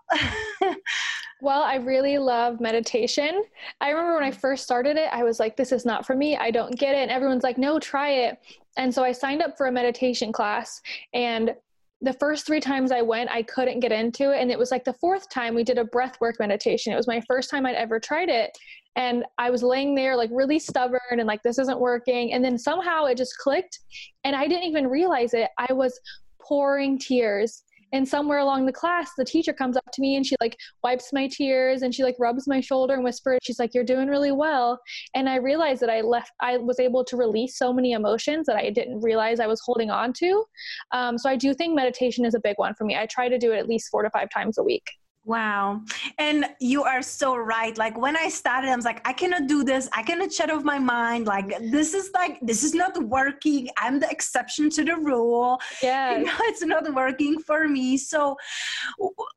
well, 1.41 1.63
I 1.63 1.77
really 1.77 2.19
love 2.19 2.61
meditation. 2.61 3.45
I 3.81 3.91
remember 3.91 4.15
when 4.15 4.25
I 4.25 4.31
first 4.31 4.65
started 4.65 4.97
it, 4.97 5.09
I 5.13 5.23
was 5.23 5.39
like, 5.39 5.57
this 5.57 5.73
is 5.73 5.85
not 5.85 6.05
for 6.05 6.17
me. 6.17 6.37
I 6.37 6.51
don't 6.51 6.77
get 6.77 6.95
it. 6.95 6.99
And 6.99 7.11
everyone's 7.11 7.45
like, 7.45 7.59
no, 7.59 7.79
try 7.79 8.11
it. 8.11 8.39
And 8.77 8.93
so 8.93 9.05
I 9.05 9.13
signed 9.13 9.43
up 9.43 9.57
for 9.57 9.67
a 9.67 9.73
meditation 9.73 10.33
class 10.33 10.81
and 11.13 11.55
the 12.01 12.13
first 12.13 12.47
three 12.47 12.61
times 12.61 12.93
I 12.93 13.03
went, 13.03 13.29
I 13.29 13.43
couldn't 13.43 13.81
get 13.81 13.91
into 13.91 14.31
it. 14.31 14.41
And 14.41 14.53
it 14.53 14.59
was 14.59 14.71
like 14.71 14.85
the 14.85 14.93
fourth 14.93 15.29
time 15.29 15.55
we 15.55 15.65
did 15.65 15.79
a 15.79 15.85
breath 15.85 16.17
work 16.21 16.37
meditation. 16.39 16.93
It 16.93 16.97
was 16.97 17.09
my 17.09 17.21
first 17.27 17.51
time 17.51 17.67
I'd 17.67 17.75
ever 17.75 17.99
tried 17.99 18.29
it 18.29 18.57
and 18.99 19.25
i 19.39 19.49
was 19.49 19.63
laying 19.63 19.95
there 19.95 20.17
like 20.17 20.29
really 20.33 20.59
stubborn 20.59 21.01
and 21.13 21.27
like 21.27 21.43
this 21.43 21.59
isn't 21.59 21.81
working. 21.81 22.33
And 22.35 22.45
then 22.45 22.59
somehow 22.59 23.07
it 23.07 23.17
just 23.17 23.39
clicked 23.39 23.79
and 24.25 24.37
i 24.37 24.47
didn't 24.47 24.65
even 24.65 24.87
realize 24.87 25.33
it. 25.33 25.49
I 25.57 25.73
was 25.73 25.99
pouring 26.43 26.99
tears. 26.99 27.63
And 27.95 28.07
somewhere 28.07 28.41
along 28.41 28.67
the 28.67 28.73
class 28.73 29.13
the 29.17 29.25
teacher 29.25 29.55
comes 29.55 29.75
up 29.75 29.91
to 29.95 30.03
me 30.03 30.17
and 30.17 30.27
she 30.27 30.37
like 30.43 30.59
wipes 30.85 31.11
my 31.11 31.27
tears 31.27 31.81
and 31.81 31.95
she 31.95 32.03
like 32.03 32.17
rubs 32.19 32.47
my 32.47 32.61
shoulder 32.61 32.93
and 32.93 33.03
whispers 33.03 33.39
she's 33.43 33.59
like 33.59 33.73
you're 33.73 33.93
doing 33.93 34.09
really 34.09 34.33
well. 34.33 34.79
And 35.15 35.27
i 35.27 35.37
realized 35.37 35.81
that 35.81 35.91
i 35.91 36.03
left 36.03 36.33
i 36.43 36.59
was 36.59 36.81
able 36.81 37.03
to 37.05 37.17
release 37.17 37.57
so 37.57 37.73
many 37.73 37.93
emotions 37.93 38.47
that 38.47 38.57
i 38.57 38.69
didn't 38.69 39.01
realize 39.01 39.41
i 39.41 39.47
was 39.47 39.63
holding 39.65 39.91
on 39.91 40.13
to. 40.15 40.45
Um, 40.93 41.17
so 41.17 41.31
i 41.31 41.37
do 41.37 41.55
think 41.55 41.75
meditation 41.75 42.27
is 42.27 42.35
a 42.35 42.41
big 42.41 42.57
one 42.59 42.75
for 42.75 42.85
me. 42.85 42.97
I 42.97 43.07
try 43.07 43.29
to 43.29 43.39
do 43.39 43.53
it 43.53 43.59
at 43.59 43.69
least 43.69 43.89
four 43.91 44.03
to 44.03 44.11
five 44.11 44.29
times 44.29 44.59
a 44.59 44.63
week 44.63 44.85
Wow. 45.29 45.83
And 46.17 46.47
you 46.59 46.85
are 46.85 47.03
so 47.03 47.37
right. 47.37 47.77
Like 47.77 47.99
when 47.99 48.17
I 48.17 48.31
started, 48.31 48.71
I 48.71 48.77
was 48.77 48.87
like, 48.87 49.07
I 49.07 49.13
cannot 49.13 49.47
do 49.47 49.63
this. 49.63 49.87
I 49.93 50.03
cannot 50.03 50.33
shut 50.33 50.51
off 50.51 50.65
my 50.65 50.79
mind. 50.79 51.27
Like 51.27 51.51
this 51.71 51.93
is 51.93 52.11
like, 52.15 52.39
this 52.41 52.65
is 52.65 52.73
not 52.73 52.97
working. 53.05 53.69
I'm 53.77 54.01
the 54.01 54.09
exception 54.09 54.71
to 54.71 54.85
the 54.85 54.97
rule. 54.97 55.61
Yeah. 55.83 56.17
You 56.17 56.25
know, 56.25 56.33
it's 56.45 56.65
not 56.65 56.95
working 56.95 57.41
for 57.41 57.69
me. 57.69 57.99
So 57.99 58.39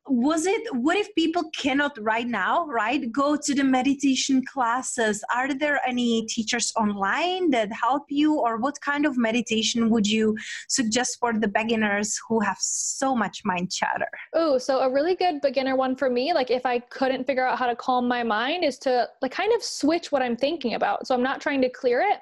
was 0.08 0.46
it, 0.46 0.62
what 0.74 0.96
if 0.96 1.14
people 1.14 1.52
cannot 1.54 1.98
right 2.02 2.28
now, 2.28 2.66
right? 2.68 3.12
Go 3.12 3.36
to 3.36 3.54
the 3.54 3.66
meditation 3.66 4.46
classes. 4.46 5.22
Are 5.36 5.54
there 5.54 5.82
any 5.86 6.26
teachers 6.28 6.72
online 6.78 7.50
that 7.50 7.70
help 7.74 8.06
you 8.08 8.36
or 8.40 8.56
what 8.56 8.80
kind 8.80 9.06
of 9.06 9.18
meditation 9.18 9.90
would 9.90 10.08
you 10.08 10.38
suggest 10.70 11.18
for 11.20 11.34
the 11.34 11.50
beginners 11.50 12.18
who 12.30 12.40
have 12.40 12.60
so 12.62 13.14
much 13.14 13.42
mind 13.44 13.74
chatter? 13.74 14.08
Oh, 14.34 14.58
so 14.58 14.80
a 14.80 14.90
really 14.90 15.16
good 15.16 15.42
beginner 15.42 15.76
one 15.82 15.96
for 15.96 16.10
me 16.10 16.34
like 16.34 16.52
if 16.52 16.66
i 16.66 16.78
couldn't 16.98 17.26
figure 17.26 17.46
out 17.46 17.58
how 17.58 17.68
to 17.68 17.76
calm 17.76 18.08
my 18.08 18.24
mind 18.24 18.64
is 18.64 18.78
to 18.78 19.08
like 19.22 19.32
kind 19.32 19.52
of 19.54 19.62
switch 19.64 20.12
what 20.12 20.22
i'm 20.22 20.38
thinking 20.38 20.76
about. 20.76 21.08
So 21.08 21.16
i'm 21.16 21.24
not 21.24 21.42
trying 21.42 21.62
to 21.62 21.70
clear 21.70 22.02
it 22.02 22.20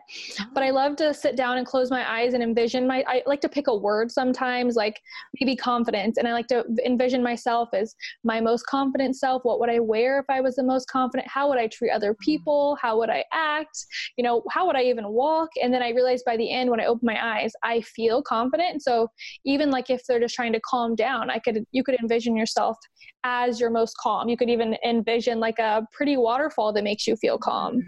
but 0.53 0.63
i 0.63 0.69
love 0.69 0.95
to 0.97 1.13
sit 1.13 1.35
down 1.35 1.57
and 1.57 1.67
close 1.67 1.91
my 1.91 2.03
eyes 2.17 2.33
and 2.33 2.41
envision 2.41 2.87
my 2.87 3.03
i 3.07 3.21
like 3.25 3.41
to 3.41 3.49
pick 3.49 3.67
a 3.67 3.75
word 3.75 4.11
sometimes 4.11 4.75
like 4.75 5.01
maybe 5.39 5.55
confidence 5.55 6.17
and 6.17 6.27
i 6.27 6.33
like 6.33 6.47
to 6.47 6.63
envision 6.85 7.21
myself 7.21 7.69
as 7.73 7.95
my 8.23 8.39
most 8.39 8.65
confident 8.65 9.15
self. 9.15 9.43
What 9.43 9.59
would 9.59 9.69
i 9.69 9.79
wear 9.79 10.19
if 10.19 10.25
i 10.29 10.41
was 10.41 10.55
the 10.55 10.63
most 10.63 10.89
confident? 10.89 11.27
How 11.27 11.49
would 11.49 11.59
i 11.59 11.67
treat 11.67 11.91
other 11.91 12.13
mm-hmm. 12.13 12.23
people? 12.23 12.77
How 12.81 12.97
would 12.97 13.09
i 13.09 13.23
act? 13.33 13.85
You 14.17 14.23
know 14.23 14.43
how 14.51 14.65
would 14.67 14.75
i 14.75 14.83
even 14.83 15.07
walk? 15.09 15.49
And 15.61 15.73
then 15.73 15.83
i 15.83 15.89
realized 15.89 16.25
by 16.25 16.37
the 16.37 16.51
end 16.51 16.69
when 16.69 16.79
i 16.79 16.85
open 16.85 17.05
my 17.05 17.19
eyes 17.33 17.51
i 17.63 17.81
feel 17.81 18.21
confident. 18.21 18.83
So 18.83 19.09
even 19.45 19.69
like 19.69 19.89
if 19.89 20.01
they're 20.05 20.19
just 20.19 20.35
trying 20.35 20.53
to 20.53 20.61
calm 20.61 20.95
down 20.95 21.29
i 21.29 21.39
could 21.39 21.65
you 21.71 21.83
could 21.83 21.99
envision 21.99 22.35
yourself 22.35 22.77
as 23.23 23.59
your 23.59 23.69
most 23.69 23.95
calm. 23.97 24.29
You 24.29 24.37
could 24.37 24.49
even 24.49 24.75
envision 24.85 25.39
like 25.39 25.59
a 25.59 25.85
pretty 25.91 26.17
waterfall 26.17 26.73
that 26.73 26.83
makes 26.83 27.07
you 27.07 27.15
feel 27.15 27.37
calm. 27.37 27.83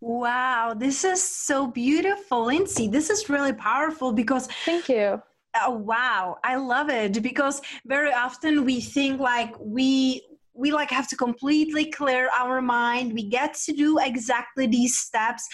Wow, 0.00 0.74
this 0.76 1.04
is 1.04 1.22
so 1.22 1.66
beautiful, 1.66 2.46
Lindsay. 2.46 2.88
This 2.88 3.10
is 3.10 3.28
really 3.28 3.52
powerful 3.52 4.12
because 4.12 4.46
thank 4.64 4.88
you. 4.88 5.20
Oh, 5.60 5.70
wow, 5.70 6.36
I 6.44 6.56
love 6.56 6.88
it 6.88 7.20
because 7.22 7.60
very 7.86 8.12
often 8.12 8.64
we 8.64 8.80
think 8.80 9.18
like 9.18 9.54
we 9.58 10.22
we 10.58 10.72
like 10.72 10.90
have 10.90 11.08
to 11.08 11.16
completely 11.16 11.84
clear 11.84 12.28
our 12.36 12.60
mind. 12.60 13.12
We 13.12 13.22
get 13.22 13.54
to 13.66 13.72
do 13.72 13.98
exactly 13.98 14.66
these 14.66 14.98
steps. 14.98 15.46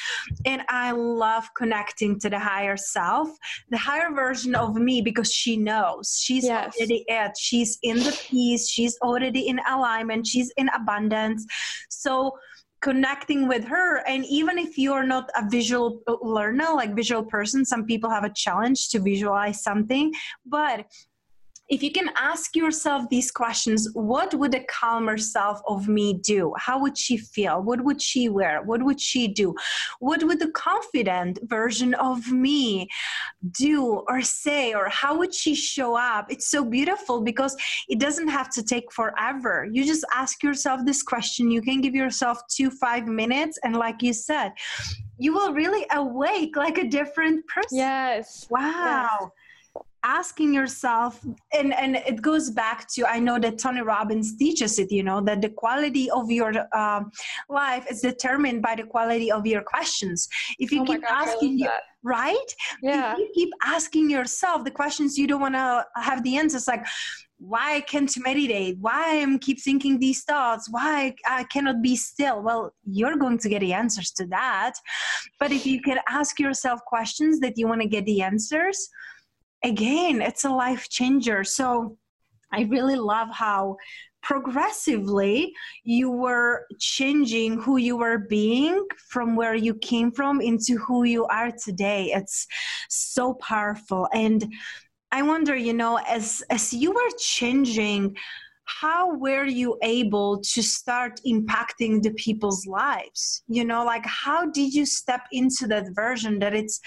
And 0.47 0.63
i 0.69 0.91
love 0.93 1.45
connecting 1.55 2.19
to 2.21 2.31
the 2.31 2.39
higher 2.39 2.77
self 2.77 3.29
the 3.71 3.77
higher 3.77 4.11
version 4.13 4.55
of 4.55 4.77
me 4.77 5.03
because 5.03 5.31
she 5.33 5.57
knows. 5.57 6.19
She's 6.23 6.45
yes. 6.45 6.75
already 6.75 7.05
it. 7.09 7.33
She's 7.39 7.79
in 7.83 7.99
the 7.99 8.19
peace. 8.29 8.69
She's 8.69 8.97
already 9.03 9.49
in 9.49 9.61
alignment. 9.69 10.27
She's 10.27 10.51
in 10.57 10.69
abundance. 10.71 11.45
So 11.91 12.33
connecting 12.81 13.49
with 13.49 13.65
her 13.65 14.07
and 14.07 14.27
even 14.27 14.59
if 14.59 14.77
you're 14.77 15.07
not 15.07 15.31
a 15.39 15.49
visual 15.49 16.03
learner 16.23 16.69
like 16.75 16.95
visual 16.95 17.25
person 17.25 17.65
some 17.65 17.87
people 17.87 18.11
have 18.11 18.25
a 18.25 18.33
challenge 18.35 18.89
to 18.91 18.99
visualize 19.01 19.63
something. 19.63 20.13
But 20.47 20.87
if 21.71 21.83
you 21.83 21.91
can 21.91 22.11
ask 22.17 22.55
yourself 22.55 23.09
these 23.09 23.31
questions 23.31 23.89
what 23.95 24.35
would 24.35 24.55
a 24.55 24.65
calmer 24.65 25.17
self 25.17 25.61
of 25.67 25.89
me 25.89 26.15
do? 26.15 26.53
How 26.59 26.79
would 26.81 26.99
she 26.99 27.17
feel? 27.17 27.63
What 27.63 27.83
would 27.83 28.03
she 28.03 28.29
wear? 28.29 28.63
What 28.63 28.83
would 28.83 29.01
she 29.01 29.29
do? 29.29 29.55
What 29.99 30.23
would 30.23 30.41
the 30.41 30.51
confident 30.51 31.39
version 31.45 31.95
of 31.95 32.31
me 32.31 32.89
do 33.53 34.03
or 34.09 34.21
say 34.21 34.75
or 34.75 34.89
how 34.91 35.17
would 35.17 35.35
she 35.35 35.55
show 35.55 35.97
up? 35.97 36.31
It's 36.31 36.49
so 36.49 36.65
beautiful 36.65 37.23
because 37.23 37.57
it 37.89 37.99
doesn't 37.99 38.29
have 38.29 38.51
to 38.51 38.63
take 38.63 38.93
forever. 38.93 39.67
You 39.73 39.87
just 39.87 40.05
ask 40.15 40.43
yourself 40.43 40.83
this 40.85 41.03
question. 41.03 41.51
You 41.51 41.63
can 41.63 41.81
give 41.81 41.95
yourself 41.95 42.41
two 42.49 42.71
five 42.71 43.07
minutes 43.07 43.59
and 43.65 43.77
like 43.77 44.03
you 44.03 44.13
said 44.13 44.53
you 45.17 45.33
will 45.33 45.55
really 45.55 45.87
awake 45.93 46.57
like 46.57 46.77
a 46.77 46.89
different 46.89 47.47
person. 47.47 47.79
Yes. 47.79 48.47
Wow. 48.51 49.17
Yes 49.21 49.31
asking 50.05 50.53
yourself 50.53 51.25
and 51.53 51.73
and 51.75 51.97
it 51.97 52.21
goes 52.21 52.51
back 52.51 52.87
to 52.89 53.07
i 53.07 53.19
know 53.19 53.39
that 53.39 53.59
tony 53.59 53.81
robbins 53.81 54.37
teaches 54.37 54.79
it 54.79 54.93
you 54.93 55.03
know 55.03 55.21
that 55.21 55.41
the 55.41 55.49
quality 55.49 56.11
of 56.11 56.31
your 56.31 56.53
uh, 56.73 57.03
life 57.49 57.87
is 57.91 58.01
determined 58.01 58.61
by 58.63 58.75
the 58.75 58.85
quality 58.85 59.33
of 59.33 59.47
your 59.47 59.63
questions 59.63 60.29
if 60.59 60.71
you 60.71 60.83
oh 60.83 60.85
keep 60.85 61.03
gosh, 61.03 61.29
asking 61.29 61.59
you, 61.59 61.69
right 62.03 62.51
yeah 62.83 63.13
if 63.13 63.19
you 63.19 63.31
keep 63.35 63.51
asking 63.65 64.11
yourself 64.11 64.63
the 64.63 64.71
questions 64.71 65.17
you 65.17 65.27
don't 65.27 65.41
want 65.41 65.55
to 65.55 65.85
have 65.97 66.23
the 66.23 66.37
answers 66.37 66.69
like 66.69 66.85
why 67.39 67.77
I 67.77 67.81
can't 67.81 68.15
you 68.15 68.23
meditate? 68.23 68.79
Why 68.81 69.21
I'm 69.21 69.39
keep 69.39 69.61
thinking 69.61 69.99
these 69.99 70.23
thoughts? 70.23 70.69
Why 70.71 71.15
I 71.27 71.45
cannot 71.45 71.83
be 71.83 71.95
still? 71.97 72.43
Well, 72.43 72.73
you're 72.85 73.17
going 73.17 73.39
to 73.39 73.49
get 73.49 73.61
the 73.61 73.73
answers 73.73 74.13
to 74.13 74.27
that. 74.29 74.75
But 75.39 75.53
if 75.53 75.67
you 75.67 75.83
can 75.83 75.99
ask 76.09 76.39
yourself 76.39 76.81
questions 76.87 77.41
that 77.41 77.59
you 77.59 77.69
want 77.69 77.83
to 77.83 77.89
get 77.89 78.07
the 78.07 78.23
answers, 78.23 78.89
again, 79.65 80.23
it's 80.23 80.45
a 80.45 80.51
life 80.51 80.89
changer. 80.89 81.43
So 81.43 81.97
I 82.53 82.63
really 82.63 82.97
love 82.97 83.29
how 83.33 83.77
progressively 84.23 85.53
you 85.83 86.11
were 86.11 86.67
changing 86.79 87.61
who 87.61 87.77
you 87.77 87.97
were 87.97 88.19
being 88.19 88.87
from 89.09 89.37
where 89.37 89.55
you 89.55 89.75
came 89.75 90.11
from 90.11 90.41
into 90.41 90.79
who 90.79 91.05
you 91.05 91.27
are 91.27 91.51
today 91.51 92.11
it's 92.15 92.47
so 92.89 93.35
powerful 93.35 94.09
and 94.15 94.51
i 95.13 95.21
wonder 95.21 95.55
you 95.55 95.75
know 95.75 96.01
as 96.09 96.43
as 96.49 96.73
you 96.73 96.91
were 96.91 97.11
changing 97.19 98.17
how 98.67 99.15
were 99.17 99.45
you 99.45 99.79
able 99.83 100.41
to 100.41 100.63
start 100.63 101.21
impacting 101.27 102.03
the 102.03 102.13
people's 102.13 102.67
lives? 102.67 103.43
You 103.49 103.65
know 103.65 103.85
like 103.85 104.07
how 104.07 104.51
did 104.51 104.75
you 104.75 104.87
step 104.87 105.23
into 105.33 105.67
that 105.69 105.87
version 105.95 106.39
that 106.39 106.55
it's 106.55 106.81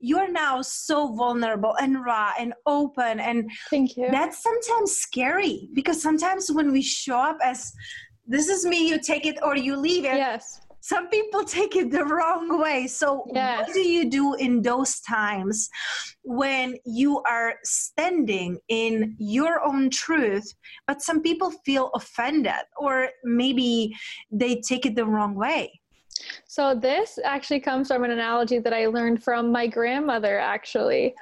you're 0.00 0.30
now 0.30 0.62
so 0.62 1.14
vulnerable 1.14 1.74
and 1.80 2.04
raw 2.04 2.32
and 2.38 2.54
open 2.66 3.20
and 3.20 3.50
thank 3.70 3.96
you. 3.96 4.08
that's 4.10 4.42
sometimes 4.42 4.92
scary 4.92 5.68
because 5.74 6.00
sometimes 6.00 6.50
when 6.50 6.72
we 6.72 6.82
show 6.82 7.18
up 7.18 7.38
as 7.42 7.72
this 8.26 8.48
is 8.48 8.64
me 8.64 8.88
you 8.88 8.98
take 8.98 9.26
it 9.26 9.38
or 9.42 9.56
you 9.56 9.76
leave 9.76 10.04
it 10.04 10.16
yes 10.16 10.60
some 10.80 11.08
people 11.08 11.44
take 11.44 11.76
it 11.76 11.90
the 11.90 12.04
wrong 12.04 12.60
way. 12.60 12.86
So, 12.86 13.24
yes. 13.34 13.66
what 13.66 13.74
do 13.74 13.80
you 13.80 14.10
do 14.10 14.34
in 14.34 14.62
those 14.62 15.00
times 15.00 15.68
when 16.22 16.76
you 16.84 17.20
are 17.22 17.54
standing 17.64 18.58
in 18.68 19.16
your 19.18 19.64
own 19.64 19.90
truth, 19.90 20.52
but 20.86 21.02
some 21.02 21.22
people 21.22 21.50
feel 21.64 21.90
offended 21.94 22.64
or 22.76 23.08
maybe 23.24 23.94
they 24.30 24.60
take 24.60 24.86
it 24.86 24.94
the 24.94 25.06
wrong 25.06 25.34
way? 25.34 25.80
So 26.46 26.74
this 26.74 27.18
actually 27.24 27.60
comes 27.60 27.88
from 27.88 28.04
an 28.04 28.10
analogy 28.10 28.58
that 28.58 28.72
I 28.72 28.86
learned 28.86 29.22
from 29.22 29.52
my 29.52 29.66
grandmother 29.66 30.38
actually. 30.38 31.14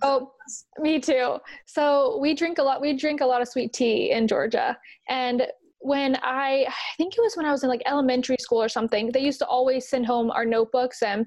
so 0.00 0.32
me 0.78 0.98
too. 1.00 1.38
So 1.66 2.18
we 2.20 2.34
drink 2.34 2.58
a 2.58 2.62
lot 2.62 2.80
we 2.80 2.96
drink 2.96 3.20
a 3.20 3.26
lot 3.26 3.42
of 3.42 3.48
sweet 3.48 3.72
tea 3.72 4.10
in 4.10 4.26
Georgia 4.26 4.78
and 5.08 5.46
when 5.80 6.16
I, 6.16 6.66
I 6.68 6.74
think 6.96 7.14
it 7.16 7.20
was 7.20 7.36
when 7.36 7.46
I 7.46 7.52
was 7.52 7.62
in 7.62 7.68
like 7.68 7.82
elementary 7.86 8.36
school 8.38 8.62
or 8.62 8.68
something, 8.68 9.10
they 9.12 9.20
used 9.20 9.38
to 9.40 9.46
always 9.46 9.88
send 9.88 10.06
home 10.06 10.30
our 10.30 10.44
notebooks 10.44 11.02
and 11.02 11.26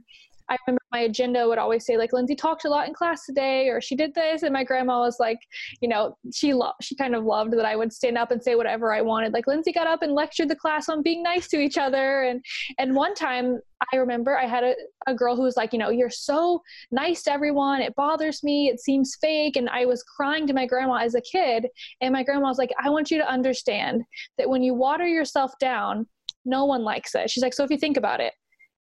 I 0.54 0.58
remember 0.68 0.82
my 0.92 1.00
agenda 1.00 1.48
would 1.48 1.58
always 1.58 1.84
say 1.84 1.98
like 1.98 2.13
Lindsay 2.13 2.36
talked 2.36 2.66
a 2.66 2.70
lot 2.70 2.88
in 2.88 2.94
class 2.94 3.26
today 3.26 3.70
or 3.70 3.82
she 3.82 3.96
did 3.96 4.13
this 4.13 4.44
and 4.44 4.54
my 4.54 4.63
grandma 4.63 5.00
was 5.00 5.18
like 5.20 5.39
you 5.82 5.89
know 5.89 6.16
she 6.32 6.54
loved 6.54 6.76
she 6.82 6.96
kind 6.96 7.16
of 7.16 7.24
loved 7.24 7.54
that 7.54 7.66
I 7.66 7.76
would 7.76 7.92
stand 7.92 8.20
up 8.20 8.30
and 8.30 8.42
say 8.42 8.54
whatever 8.54 8.94
I 8.94 9.02
wanted. 9.02 9.34
Like 9.34 9.48
Lindsay 9.48 9.74
got 9.74 9.88
up 9.88 10.04
and 10.04 10.13
lectured 10.13 10.50
the 10.50 10.56
class 10.56 10.89
on 10.89 11.02
being 11.02 11.24
nice 11.24 11.48
to 11.50 11.60
each 11.60 11.80
other 11.80 12.22
and 12.24 12.44
and 12.78 12.96
one 12.96 13.16
time 13.16 13.60
I 13.92 13.96
remember 13.98 14.38
I 14.38 14.46
had 14.46 14.63
a, 14.63 14.76
a 15.08 15.16
girl 15.16 15.36
who 15.36 15.42
was 15.42 15.58
like 15.58 15.74
you 15.74 15.80
know 15.80 15.89
you're 15.89 16.12
so 16.12 16.62
nice 16.92 17.24
to 17.24 17.32
everyone. 17.32 17.82
It 17.82 17.96
bothers 17.96 18.44
me. 18.44 18.70
It 18.70 18.80
seems 18.80 19.18
fake. 19.20 19.56
And 19.56 19.70
I 19.70 19.86
was 19.86 20.04
crying 20.04 20.46
to 20.48 20.54
my 20.54 20.68
grandma 20.68 20.98
as 20.98 21.16
a 21.16 21.22
kid 21.22 21.68
and 22.02 22.13
my 22.13 22.24
grandma 22.24 22.50
was 22.50 22.60
like 22.60 22.72
I 22.84 22.89
want 22.92 23.10
you 23.10 23.18
to 23.18 23.28
understand 23.28 24.04
that 24.38 24.50
when 24.50 24.62
you 24.62 24.76
water 24.76 25.08
yourself 25.08 25.54
down 25.60 26.08
no 26.46 26.66
one 26.66 26.84
likes 26.84 27.16
it. 27.16 27.32
She's 27.32 27.42
like 27.42 27.56
so 27.56 27.63
if 27.63 27.72
you 27.72 27.78
think 27.78 27.98
about 27.98 28.20
it 28.20 28.34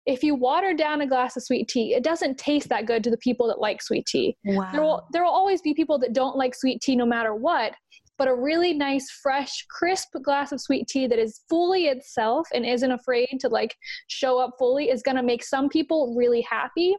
if 0.07 0.23
you 0.23 0.35
water 0.35 0.75
down 0.75 1.01
a 1.01 1.07
glass 1.07 1.37
of 1.37 1.43
sweet 1.43 1.69
tea, 1.69 1.95
it 1.95 2.05
doesn't 2.05 2.39
taste 2.39 2.69
that 2.69 2.87
good 2.87 3.03
to 3.05 3.11
the 3.11 3.17
people 3.19 3.47
that 3.49 3.59
like 3.59 3.81
sweet 3.81 4.07
tea. 4.07 4.37
Wow. 4.45 4.69
There 4.73 4.83
will 4.83 5.07
there 5.13 5.25
will 5.25 5.31
always 5.31 5.63
be 5.63 5.75
people 5.75 5.99
that 6.01 6.13
don't 6.13 6.37
like 6.37 6.55
sweet 6.55 6.83
tea 6.83 6.95
no 6.95 7.07
matter 7.07 7.35
what, 7.35 7.75
but 8.19 8.29
a 8.29 8.35
really 8.35 8.75
nice 8.75 9.11
fresh 9.23 9.65
crisp 9.71 10.09
glass 10.23 10.53
of 10.53 10.61
sweet 10.61 10.87
tea 10.89 11.07
that 11.07 11.19
is 11.19 11.41
fully 11.49 11.87
itself 11.87 12.47
and 12.55 12.67
isn't 12.67 12.93
afraid 12.93 13.39
to 13.41 13.49
like 13.49 13.75
show 14.09 14.39
up 14.39 14.53
fully 14.59 14.91
is 14.91 15.03
going 15.03 15.17
to 15.17 15.23
make 15.23 15.43
some 15.43 15.69
people 15.69 16.15
really 16.17 16.43
happy. 16.43 16.95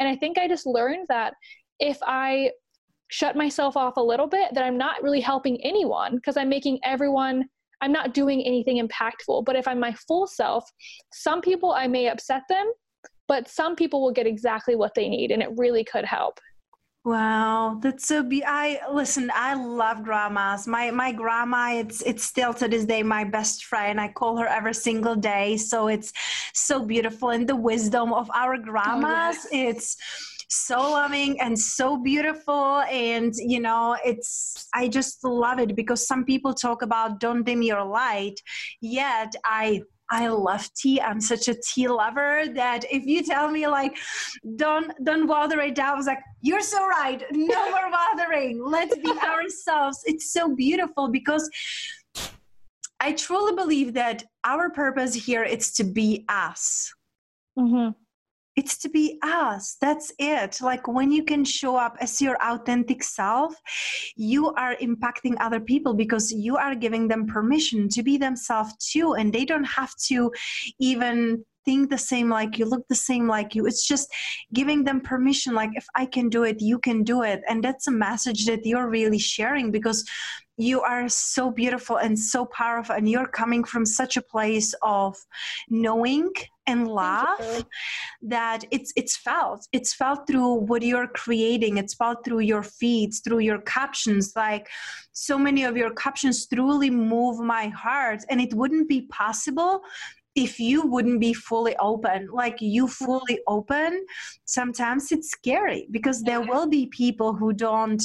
And 0.00 0.08
I 0.08 0.16
think 0.16 0.36
I 0.36 0.48
just 0.48 0.66
learned 0.66 1.06
that 1.08 1.34
if 1.78 1.98
I 2.02 2.50
shut 3.10 3.36
myself 3.36 3.76
off 3.76 3.96
a 3.96 4.02
little 4.02 4.26
bit 4.26 4.52
that 4.52 4.64
I'm 4.64 4.76
not 4.76 5.02
really 5.02 5.20
helping 5.20 5.58
anyone 5.64 6.16
because 6.16 6.36
I'm 6.36 6.48
making 6.48 6.78
everyone 6.84 7.44
I'm 7.80 7.92
not 7.92 8.14
doing 8.14 8.42
anything 8.42 8.86
impactful. 8.86 9.44
But 9.44 9.56
if 9.56 9.68
I'm 9.68 9.80
my 9.80 9.92
full 10.06 10.26
self, 10.26 10.68
some 11.12 11.40
people 11.40 11.72
I 11.72 11.86
may 11.86 12.08
upset 12.08 12.42
them, 12.48 12.72
but 13.26 13.48
some 13.48 13.76
people 13.76 14.02
will 14.02 14.12
get 14.12 14.26
exactly 14.26 14.74
what 14.74 14.94
they 14.94 15.08
need 15.08 15.30
and 15.30 15.42
it 15.42 15.50
really 15.56 15.84
could 15.84 16.04
help. 16.04 16.40
Wow, 17.04 17.78
that's 17.80 18.06
so 18.06 18.22
be 18.22 18.44
I 18.44 18.80
listen, 18.92 19.30
I 19.34 19.54
love 19.54 20.02
grandmas. 20.02 20.66
My 20.66 20.90
my 20.90 21.12
grandma, 21.12 21.72
it's 21.72 22.02
it's 22.02 22.24
still 22.24 22.52
to 22.54 22.68
this 22.68 22.84
day 22.84 23.02
my 23.02 23.24
best 23.24 23.64
friend. 23.64 24.00
I 24.00 24.08
call 24.08 24.36
her 24.36 24.46
every 24.46 24.74
single 24.74 25.16
day. 25.16 25.56
So 25.56 25.86
it's 25.88 26.12
so 26.52 26.84
beautiful 26.84 27.30
and 27.30 27.48
the 27.48 27.56
wisdom 27.56 28.12
of 28.12 28.30
our 28.34 28.56
oh, 28.56 28.62
grandmas. 28.62 29.38
Oh, 29.46 29.48
yes. 29.52 29.76
It's 29.76 29.96
so 30.48 30.78
loving 30.78 31.38
and 31.40 31.58
so 31.58 31.96
beautiful 31.98 32.80
and 32.90 33.34
you 33.36 33.60
know 33.60 33.96
it's 34.04 34.66
i 34.74 34.88
just 34.88 35.22
love 35.22 35.58
it 35.58 35.76
because 35.76 36.06
some 36.06 36.24
people 36.24 36.54
talk 36.54 36.80
about 36.80 37.20
don't 37.20 37.44
dim 37.44 37.62
your 37.62 37.84
light 37.84 38.40
yet 38.80 39.34
i 39.44 39.80
I 40.10 40.28
love 40.28 40.72
tea. 40.72 41.02
I'm 41.02 41.20
such 41.20 41.48
a 41.48 41.54
tea 41.54 41.86
lover 41.86 42.44
that 42.54 42.86
if 42.90 43.04
you 43.04 43.22
tell 43.22 43.50
me 43.50 43.66
like 43.66 43.94
don't 44.56 44.90
don't 45.04 45.26
water 45.26 45.60
it 45.60 45.74
down, 45.74 45.92
I 45.92 45.96
was 45.96 46.06
like, 46.06 46.22
you're 46.40 46.62
so 46.62 46.86
right. 46.86 47.22
No 47.30 47.70
more 47.70 47.90
watering. 47.90 48.64
Let's 48.64 48.96
be 48.96 49.12
ourselves. 49.22 50.00
It's 50.06 50.32
so 50.32 50.56
beautiful 50.56 51.08
because 51.08 51.50
I 53.00 53.12
truly 53.12 53.54
believe 53.54 53.92
that 53.94 54.24
our 54.44 54.70
purpose 54.70 55.12
here 55.12 55.44
is 55.44 55.72
to 55.72 55.84
be 55.84 56.24
us. 56.30 56.90
Mm-hmm 57.58 57.90
it's 58.58 58.76
to 58.76 58.88
be 58.88 59.18
us. 59.22 59.76
That's 59.80 60.12
it. 60.18 60.60
Like 60.60 60.88
when 60.88 61.12
you 61.12 61.22
can 61.22 61.44
show 61.44 61.76
up 61.76 61.96
as 62.00 62.20
your 62.20 62.36
authentic 62.42 63.04
self 63.04 63.54
you 64.16 64.52
are 64.54 64.74
impacting 64.76 65.36
other 65.38 65.60
people 65.60 65.94
because 65.94 66.32
you 66.32 66.56
are 66.56 66.74
giving 66.74 67.06
them 67.06 67.24
permission 67.26 67.88
to 67.88 68.02
be 68.02 68.18
themselves 68.18 68.72
too 68.92 69.14
and 69.14 69.32
they 69.32 69.44
don't 69.44 69.70
have 69.80 69.94
to 70.08 70.32
even 70.80 71.44
think 71.64 71.88
the 71.88 71.98
same 71.98 72.28
like 72.28 72.58
you 72.58 72.64
look 72.64 72.84
the 72.88 73.02
same 73.10 73.28
like 73.28 73.54
you. 73.54 73.64
It's 73.66 73.86
just 73.86 74.08
giving 74.52 74.82
them 74.82 75.00
permission 75.02 75.54
like 75.54 75.70
if 75.74 75.86
i 75.94 76.04
can 76.06 76.28
do 76.28 76.42
it 76.42 76.60
you 76.60 76.78
can 76.80 77.04
do 77.04 77.22
it. 77.22 77.40
And 77.48 77.62
that's 77.62 77.86
a 77.86 77.92
message 78.08 78.46
that 78.46 78.66
you're 78.66 78.88
really 78.88 79.20
sharing 79.20 79.70
because 79.70 80.04
you 80.58 80.80
are 80.80 81.08
so 81.08 81.50
beautiful 81.50 81.96
and 81.96 82.18
so 82.18 82.44
powerful 82.44 82.94
and 82.94 83.08
you're 83.08 83.28
coming 83.28 83.62
from 83.62 83.86
such 83.86 84.16
a 84.16 84.22
place 84.22 84.74
of 84.82 85.16
knowing 85.70 86.30
and 86.66 86.88
love 86.88 87.64
that 88.20 88.64
it's 88.72 88.92
it's 88.96 89.16
felt. 89.16 89.66
It's 89.72 89.94
felt 89.94 90.26
through 90.26 90.54
what 90.54 90.82
you're 90.82 91.06
creating. 91.06 91.78
It's 91.78 91.94
felt 91.94 92.24
through 92.24 92.40
your 92.40 92.64
feeds 92.64 93.20
through 93.20 93.38
your 93.38 93.60
captions. 93.60 94.32
Like 94.34 94.68
so 95.12 95.38
many 95.38 95.62
of 95.64 95.76
your 95.76 95.94
captions 95.94 96.46
truly 96.46 96.90
move 96.90 97.38
my 97.38 97.68
heart 97.68 98.24
and 98.28 98.40
it 98.40 98.52
wouldn't 98.52 98.88
be 98.88 99.02
possible 99.02 99.80
if 100.34 100.60
you 100.60 100.86
wouldn't 100.86 101.20
be 101.20 101.32
fully 101.32 101.76
open. 101.76 102.28
Like 102.32 102.60
you 102.60 102.88
fully 102.88 103.38
open 103.46 104.04
sometimes 104.44 105.12
it's 105.12 105.30
scary 105.30 105.86
because 105.92 106.22
there 106.22 106.40
will 106.40 106.66
be 106.66 106.86
people 106.86 107.32
who 107.32 107.52
don't 107.52 108.02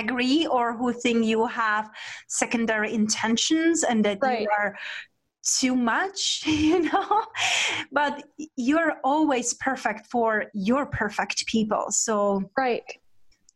agree 0.00 0.46
or 0.46 0.76
who 0.76 0.92
think 0.92 1.24
you 1.24 1.46
have 1.46 1.90
secondary 2.28 2.92
intentions 2.94 3.84
and 3.84 4.04
that 4.04 4.18
right. 4.20 4.42
you 4.42 4.48
are 4.56 4.76
too 5.58 5.74
much, 5.74 6.42
you 6.46 6.80
know, 6.80 7.24
but 7.92 8.24
you're 8.56 8.96
always 9.04 9.54
perfect 9.54 10.06
for 10.06 10.46
your 10.54 10.86
perfect 10.86 11.46
people. 11.46 11.86
So, 11.90 12.50
right. 12.56 12.82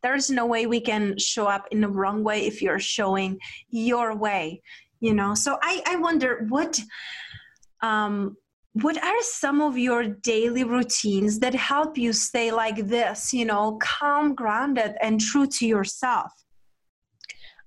There's 0.03 0.31
no 0.31 0.47
way 0.47 0.67
we 0.67 0.81
can 0.81 1.17
show 1.17 1.47
up 1.47 1.69
in 1.71 1.81
the 1.81 1.89
wrong 1.89 2.25
way 2.25 2.45
if 2.45 2.61
you're 2.61 2.81
showing 2.81 3.39
your 3.69 4.17
way, 4.17 4.61
you 4.99 5.15
know. 5.15 5.35
So 5.35 5.59
I, 5.63 5.81
I 5.87 5.97
wonder 5.97 6.45
what 6.49 6.81
um 7.83 8.37
what 8.75 9.03
are 9.03 9.23
some 9.23 9.61
of 9.61 9.77
your 9.77 10.05
daily 10.05 10.65
routines 10.65 11.39
that 11.41 11.55
help 11.55 11.99
you 11.99 12.13
stay 12.13 12.51
like 12.51 12.87
this, 12.87 13.33
you 13.33 13.45
know, 13.45 13.79
calm, 13.83 14.35
grounded, 14.35 14.95
and 15.03 15.21
true 15.21 15.47
to 15.47 15.67
yourself? 15.67 16.33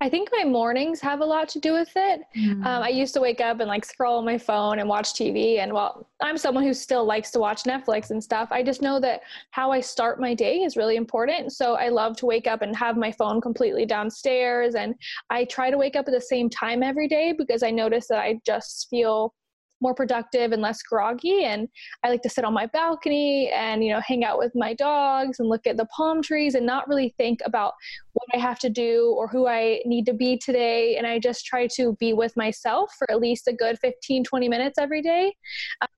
I 0.02 0.10
think 0.10 0.30
my 0.32 0.44
mornings 0.44 1.00
have 1.02 1.22
a 1.22 1.26
lot 1.26 1.48
to 1.50 1.60
do 1.60 1.72
with 1.72 1.92
it. 1.96 2.22
Mm. 2.36 2.66
Um, 2.66 2.84
I 2.84 2.90
used 2.90 3.14
to 3.14 3.22
wake 3.22 3.40
up 3.40 3.62
and 3.62 3.70
like 3.70 3.86
scroll 3.86 4.18
on 4.18 4.26
my 4.26 4.38
phone 4.38 4.80
and 4.80 4.90
watch 4.90 5.14
TV. 5.14 5.60
And 5.60 5.72
while 5.72 6.10
I'm 6.22 6.38
someone 6.38 6.66
who 6.66 6.74
still 6.74 7.06
likes 7.06 7.32
to 7.32 7.40
watch 7.40 7.64
Netflix 7.64 8.10
and 8.10 8.22
stuff, 8.22 8.50
I 8.52 8.62
just 8.62 8.82
know 8.82 9.00
that 9.00 9.22
how 9.52 9.72
I 9.72 9.80
start 9.80 10.20
my 10.20 10.34
day 10.34 10.58
is 10.58 10.76
really 10.76 10.98
important. 10.98 11.54
So 11.54 11.76
I 11.76 11.88
love 11.90 12.18
to 12.18 12.26
wake 12.26 12.46
up 12.46 12.62
and 12.62 12.76
have 12.76 12.98
my 12.98 13.12
phone 13.12 13.40
completely 13.40 13.86
downstairs. 13.86 14.76
And 14.76 14.96
I 15.30 15.46
try 15.46 15.72
to 15.72 15.78
wake 15.78 15.96
up 15.96 16.08
at 16.08 16.14
the 16.14 16.22
same 16.22 16.50
time 16.50 16.84
every 16.84 17.08
day 17.08 17.34
because 17.36 17.64
I 17.64 17.72
notice 17.72 18.08
that 18.08 18.20
I 18.20 18.40
just 18.46 18.88
feel 18.90 19.34
more 19.82 19.94
productive 19.94 20.52
and 20.52 20.62
less 20.62 20.82
groggy 20.82 21.44
and 21.44 21.68
i 22.04 22.10
like 22.10 22.22
to 22.22 22.30
sit 22.30 22.46
on 22.46 22.54
my 22.54 22.66
balcony 22.68 23.52
and 23.52 23.84
you 23.84 23.92
know 23.92 24.02
hang 24.06 24.24
out 24.24 24.38
with 24.38 24.52
my 24.56 24.74
dogs 24.74 25.40
and 25.40 25.50
look 25.50 25.66
at 25.68 25.78
the 25.78 25.86
palm 25.86 26.22
trees 26.22 26.56
and 26.56 26.66
not 26.66 26.88
really 26.88 27.14
think 27.18 27.40
about 27.46 27.74
what 28.14 28.28
i 28.34 28.38
have 28.38 28.60
to 28.60 28.70
do 28.70 29.14
or 29.18 29.28
who 29.28 29.48
i 29.48 29.82
need 29.86 30.06
to 30.06 30.14
be 30.14 30.38
today 30.38 30.96
and 30.98 31.06
i 31.06 31.20
just 31.20 31.46
try 31.46 31.68
to 31.68 31.96
be 32.00 32.14
with 32.14 32.36
myself 32.38 32.92
for 32.98 33.10
at 33.12 33.20
least 33.20 33.48
a 33.48 33.54
good 33.54 33.78
15 33.80 34.24
20 34.24 34.50
minutes 34.50 34.78
every 34.80 35.02
day 35.02 35.34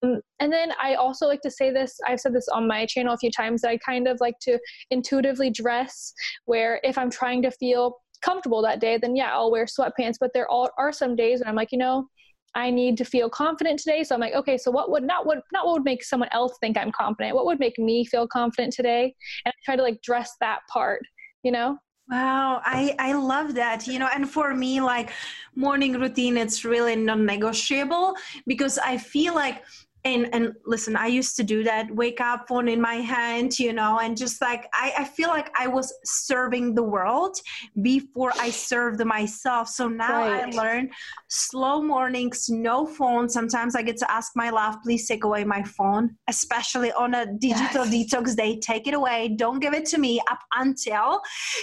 um, 0.03 0.21
and 0.39 0.51
then 0.51 0.71
i 0.81 0.95
also 0.95 1.27
like 1.27 1.41
to 1.41 1.51
say 1.51 1.71
this 1.71 1.97
i've 2.07 2.19
said 2.19 2.33
this 2.33 2.47
on 2.49 2.67
my 2.67 2.85
channel 2.85 3.13
a 3.13 3.17
few 3.17 3.31
times 3.31 3.61
that 3.61 3.69
i 3.69 3.77
kind 3.77 4.07
of 4.07 4.17
like 4.19 4.39
to 4.39 4.59
intuitively 4.91 5.49
dress 5.49 6.13
where 6.45 6.79
if 6.83 6.97
i'm 6.97 7.09
trying 7.09 7.41
to 7.41 7.51
feel 7.51 7.97
comfortable 8.21 8.61
that 8.61 8.79
day, 8.79 8.97
then 8.97 9.15
yeah, 9.15 9.33
I'll 9.33 9.51
wear 9.51 9.65
sweatpants. 9.65 10.15
But 10.19 10.31
there 10.33 10.49
are 10.49 10.91
some 10.91 11.15
days 11.15 11.39
when 11.39 11.47
I'm 11.47 11.55
like, 11.55 11.71
you 11.71 11.77
know, 11.77 12.07
I 12.55 12.69
need 12.71 12.97
to 12.97 13.05
feel 13.05 13.29
confident 13.29 13.79
today. 13.79 14.03
So 14.03 14.15
I'm 14.15 14.21
like, 14.21 14.33
okay, 14.33 14.57
so 14.57 14.71
what 14.71 14.89
would 14.91 15.03
not 15.03 15.25
what 15.25 15.39
not 15.51 15.65
what 15.65 15.73
would 15.73 15.85
make 15.85 16.03
someone 16.03 16.29
else 16.31 16.57
think 16.59 16.77
I'm 16.77 16.91
confident? 16.91 17.35
What 17.35 17.45
would 17.45 17.59
make 17.59 17.77
me 17.77 18.05
feel 18.05 18.27
confident 18.27 18.73
today? 18.73 19.13
And 19.45 19.53
I 19.53 19.57
try 19.63 19.75
to 19.75 19.83
like 19.83 20.01
dress 20.01 20.31
that 20.41 20.59
part, 20.71 21.01
you 21.43 21.51
know? 21.51 21.77
Wow, 22.09 22.61
I 22.63 22.95
I 22.99 23.13
love 23.13 23.55
that. 23.55 23.85
You 23.85 23.99
know, 23.99 24.09
and 24.13 24.29
for 24.29 24.53
me 24.55 24.81
like 24.81 25.11
morning 25.55 25.93
routine 25.99 26.37
it's 26.37 26.63
really 26.63 26.95
non-negotiable 26.95 28.15
because 28.45 28.77
I 28.77 28.97
feel 28.97 29.35
like 29.35 29.63
and 30.03 30.29
and 30.33 30.53
listen 30.65 30.95
i 30.95 31.07
used 31.07 31.35
to 31.35 31.43
do 31.43 31.63
that 31.63 31.89
wake 31.95 32.21
up 32.21 32.47
phone 32.47 32.67
in 32.67 32.79
my 32.79 32.95
hand 32.95 33.57
you 33.59 33.73
know 33.73 33.99
and 33.99 34.15
just 34.15 34.41
like 34.41 34.67
I, 34.73 34.93
I 34.99 35.03
feel 35.03 35.29
like 35.29 35.49
i 35.57 35.67
was 35.67 35.93
serving 36.05 36.75
the 36.75 36.83
world 36.83 37.37
before 37.81 38.31
i 38.39 38.49
served 38.49 39.03
myself. 39.05 39.67
So 39.67 39.87
now 39.87 40.21
right. 40.21 40.53
i 40.53 40.57
learn 40.57 40.89
slow 41.27 41.81
mornings 41.81 42.49
no 42.49 42.85
phone. 42.85 43.29
Sometimes 43.29 43.75
i 43.75 43.81
get 43.81 43.97
to 43.97 44.11
ask 44.11 44.31
my 44.35 44.49
love 44.49 44.75
please 44.83 45.07
take 45.07 45.23
away 45.23 45.43
my 45.43 45.63
phone 45.63 46.15
especially 46.27 46.91
on 46.93 47.13
a 47.13 47.25
digital 47.39 47.85
yes. 47.85 48.13
detox 48.13 48.35
day. 48.35 48.59
Take 48.59 48.87
it 48.87 48.93
away. 48.93 49.29
Don't 49.29 49.59
give 49.59 49.73
it 49.73 49.85
to 49.87 49.97
me 49.97 50.21
up 50.31 50.39
until 50.55 51.21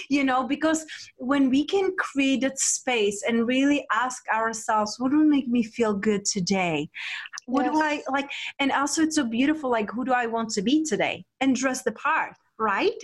you 0.09 0.23
know 0.23 0.43
because 0.47 0.85
when 1.17 1.49
we 1.49 1.65
can 1.65 1.95
create 1.97 2.41
that 2.41 2.59
space 2.59 3.23
and 3.27 3.47
really 3.47 3.85
ask 3.93 4.23
ourselves 4.33 4.95
what 4.99 5.11
will 5.11 5.25
make 5.25 5.47
me 5.47 5.63
feel 5.63 5.93
good 5.93 6.25
today 6.25 6.89
what 7.45 7.65
yes. 7.65 7.73
do 7.73 7.81
i 7.81 8.01
like 8.09 8.29
and 8.59 8.71
also 8.71 9.03
it's 9.03 9.15
so 9.15 9.25
beautiful 9.25 9.69
like 9.69 9.89
who 9.91 10.03
do 10.03 10.11
i 10.11 10.25
want 10.25 10.49
to 10.49 10.61
be 10.61 10.83
today? 10.83 11.23
And 11.41 11.55
dress 11.55 11.83
the 11.83 11.91
part 11.91 12.35
right? 12.57 12.91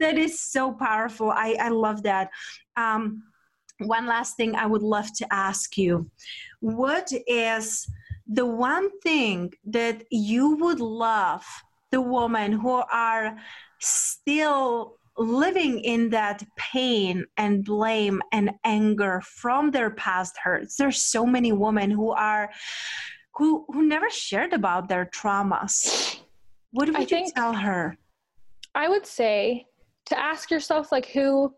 That 0.00 0.16
is 0.16 0.40
so 0.40 0.72
powerful. 0.72 1.30
I 1.30 1.56
i 1.60 1.68
love 1.68 2.02
that. 2.04 2.30
Um 2.76 3.22
one 3.78 4.06
last 4.06 4.36
thing 4.36 4.54
i 4.54 4.66
would 4.66 4.82
love 4.82 5.12
to 5.16 5.26
ask 5.32 5.76
you. 5.76 6.10
What 6.60 7.12
is 7.26 7.86
the 8.26 8.46
one 8.46 8.88
thing 9.00 9.52
that 9.66 10.04
you 10.10 10.56
would 10.56 10.80
love 10.80 11.44
the 11.90 12.00
women 12.00 12.52
who 12.52 12.82
are 12.90 13.36
still 13.80 14.98
living 15.18 15.80
in 15.80 16.10
that 16.10 16.42
pain 16.56 17.24
and 17.36 17.64
blame 17.64 18.20
and 18.32 18.50
anger 18.64 19.22
from 19.24 19.70
their 19.70 19.90
past 19.90 20.36
hurts? 20.42 20.76
There's 20.76 21.02
so 21.02 21.26
many 21.26 21.52
women 21.52 21.90
who 21.90 22.10
are 22.10 22.50
who 23.36 23.66
who 23.72 23.82
never 23.86 24.08
shared 24.10 24.52
about 24.52 24.88
their 24.88 25.06
traumas 25.06 26.16
what 26.76 26.88
would 26.88 26.96
I 26.96 27.00
you 27.00 27.30
tell 27.34 27.54
her? 27.54 27.96
I 28.74 28.88
would 28.90 29.06
say 29.06 29.66
to 30.06 30.18
ask 30.18 30.50
yourself 30.50 30.92
like 30.92 31.06
who 31.06 31.54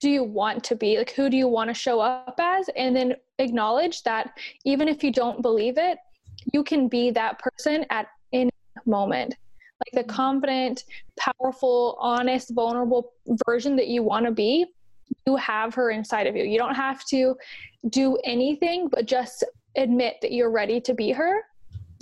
do 0.00 0.10
you 0.10 0.22
want 0.22 0.62
to 0.64 0.76
be? 0.76 0.98
Like 0.98 1.12
who 1.12 1.30
do 1.30 1.38
you 1.38 1.48
want 1.48 1.70
to 1.70 1.74
show 1.74 2.00
up 2.00 2.38
as? 2.38 2.68
And 2.76 2.94
then 2.94 3.14
acknowledge 3.38 4.02
that 4.02 4.38
even 4.66 4.86
if 4.86 5.02
you 5.02 5.10
don't 5.10 5.40
believe 5.40 5.78
it 5.78 5.98
you 6.52 6.62
can 6.62 6.86
be 6.86 7.10
that 7.12 7.38
person 7.38 7.86
at 7.88 8.08
any 8.32 8.50
moment. 8.84 9.34
Like 9.80 10.06
the 10.06 10.12
confident 10.12 10.84
powerful 11.18 11.96
honest 11.98 12.54
vulnerable 12.54 13.12
version 13.46 13.74
that 13.76 13.88
you 13.88 14.02
want 14.02 14.26
to 14.26 14.32
be 14.32 14.66
you 15.26 15.36
have 15.36 15.74
her 15.74 15.90
inside 15.90 16.26
of 16.26 16.36
you. 16.36 16.44
You 16.44 16.58
don't 16.58 16.74
have 16.74 17.04
to 17.06 17.36
do 17.88 18.18
anything 18.24 18.88
but 18.88 19.06
just 19.06 19.44
admit 19.78 20.16
that 20.22 20.32
you're 20.32 20.50
ready 20.50 20.80
to 20.80 20.94
be 20.94 21.10
her 21.12 21.42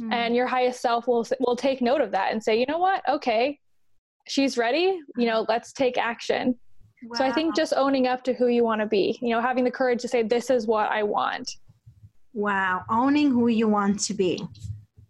mm. 0.00 0.12
and 0.12 0.34
your 0.34 0.46
highest 0.46 0.80
self 0.80 1.06
will 1.06 1.26
will 1.40 1.56
take 1.56 1.80
note 1.80 2.00
of 2.00 2.10
that 2.10 2.32
and 2.32 2.42
say 2.42 2.58
you 2.58 2.66
know 2.66 2.78
what? 2.78 3.02
Okay. 3.08 3.58
She's 4.28 4.58
ready. 4.58 4.98
You 5.16 5.26
know 5.26 5.46
let's 5.48 5.72
take 5.72 5.98
action. 5.98 6.56
Wow. 7.04 7.18
so 7.18 7.24
i 7.26 7.32
think 7.32 7.54
just 7.54 7.74
owning 7.76 8.06
up 8.06 8.24
to 8.24 8.32
who 8.32 8.46
you 8.46 8.64
want 8.64 8.80
to 8.80 8.86
be 8.86 9.18
you 9.20 9.28
know 9.28 9.40
having 9.40 9.64
the 9.64 9.70
courage 9.70 10.00
to 10.00 10.08
say 10.08 10.22
this 10.22 10.48
is 10.48 10.66
what 10.66 10.90
i 10.90 11.02
want. 11.02 11.56
Wow. 12.32 12.84
Owning 12.90 13.30
who 13.30 13.48
you 13.48 13.66
want 13.66 13.98
to 14.00 14.14
be. 14.14 14.46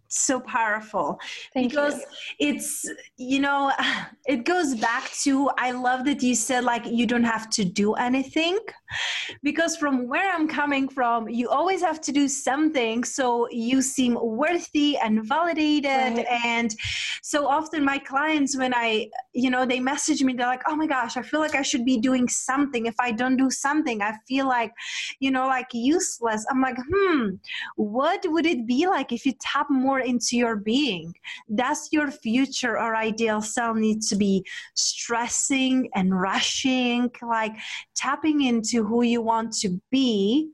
So 0.09 0.38
powerful. 0.38 1.18
Thank 1.52 1.70
because 1.70 1.98
you. 2.38 2.50
it's 2.50 2.88
you 3.16 3.40
know 3.40 3.72
it 4.26 4.44
goes 4.44 4.74
back 4.76 5.11
to 5.24 5.50
i 5.59 5.70
love 5.72 6.05
that 6.05 6.22
you 6.22 6.35
said 6.35 6.64
like 6.64 6.87
you 6.87 7.07
don't 7.07 7.24
have 7.24 7.50
to 7.50 7.64
do 7.64 7.94
anything 7.94 8.59
because 9.42 9.77
from 9.77 10.09
where 10.09 10.33
i'm 10.33 10.49
coming 10.49 10.88
from 10.88 11.29
you 11.29 11.49
always 11.49 11.81
have 11.81 12.01
to 12.01 12.12
do 12.12 12.29
something 12.29 13.05
so 13.05 13.49
you 13.51 13.83
seem 13.83 14.18
worthy 14.20 14.96
and 14.99 15.27
validated 15.27 16.18
right. 16.18 16.27
and 16.44 16.75
so 17.22 17.46
often 17.46 17.85
my 17.85 17.99
clients 17.99 18.57
when 18.57 18.72
i 18.75 19.09
you 19.33 19.51
know 19.51 19.66
they 19.66 19.81
message 19.81 20.22
me 20.22 20.33
they're 20.33 20.46
like 20.46 20.62
oh 20.68 20.77
my 20.77 20.87
gosh 20.87 21.16
i 21.16 21.22
feel 21.22 21.40
like 21.40 21.55
i 21.55 21.62
should 21.62 21.85
be 21.85 21.99
doing 21.99 22.29
something. 22.29 22.87
If 22.87 22.94
i 23.01 23.11
don't 23.12 23.37
do 23.37 23.51
something 23.51 24.03
i 24.03 24.14
feel 24.27 24.46
like 24.46 24.72
you 25.20 25.31
know 25.31 25.46
like 25.46 25.68
useless. 25.72 26.44
I'm 26.51 26.61
like 26.61 26.77
hmm 26.90 27.31
what 27.77 28.25
would 28.27 28.46
it 28.46 28.66
be 28.66 28.87
like 28.87 29.12
if 29.12 29.27
you 29.27 29.33
tap 29.40 29.68
more 29.70 30.01
into 30.01 30.37
your 30.37 30.57
being? 30.57 31.14
Does 31.55 31.88
your 31.92 32.11
future 32.11 32.79
or 32.79 32.96
ideal 32.96 33.42
self 33.42 33.77
need 33.77 34.03
to 34.03 34.16
be 34.16 34.44
stressing 34.75 35.88
and 35.94 36.18
rushing 36.18 37.11
like 37.22 37.55
tapping 37.94 38.42
into 38.42 38.76
who 38.85 39.03
you 39.03 39.21
want 39.21 39.53
to 39.53 39.81
be 39.91 40.51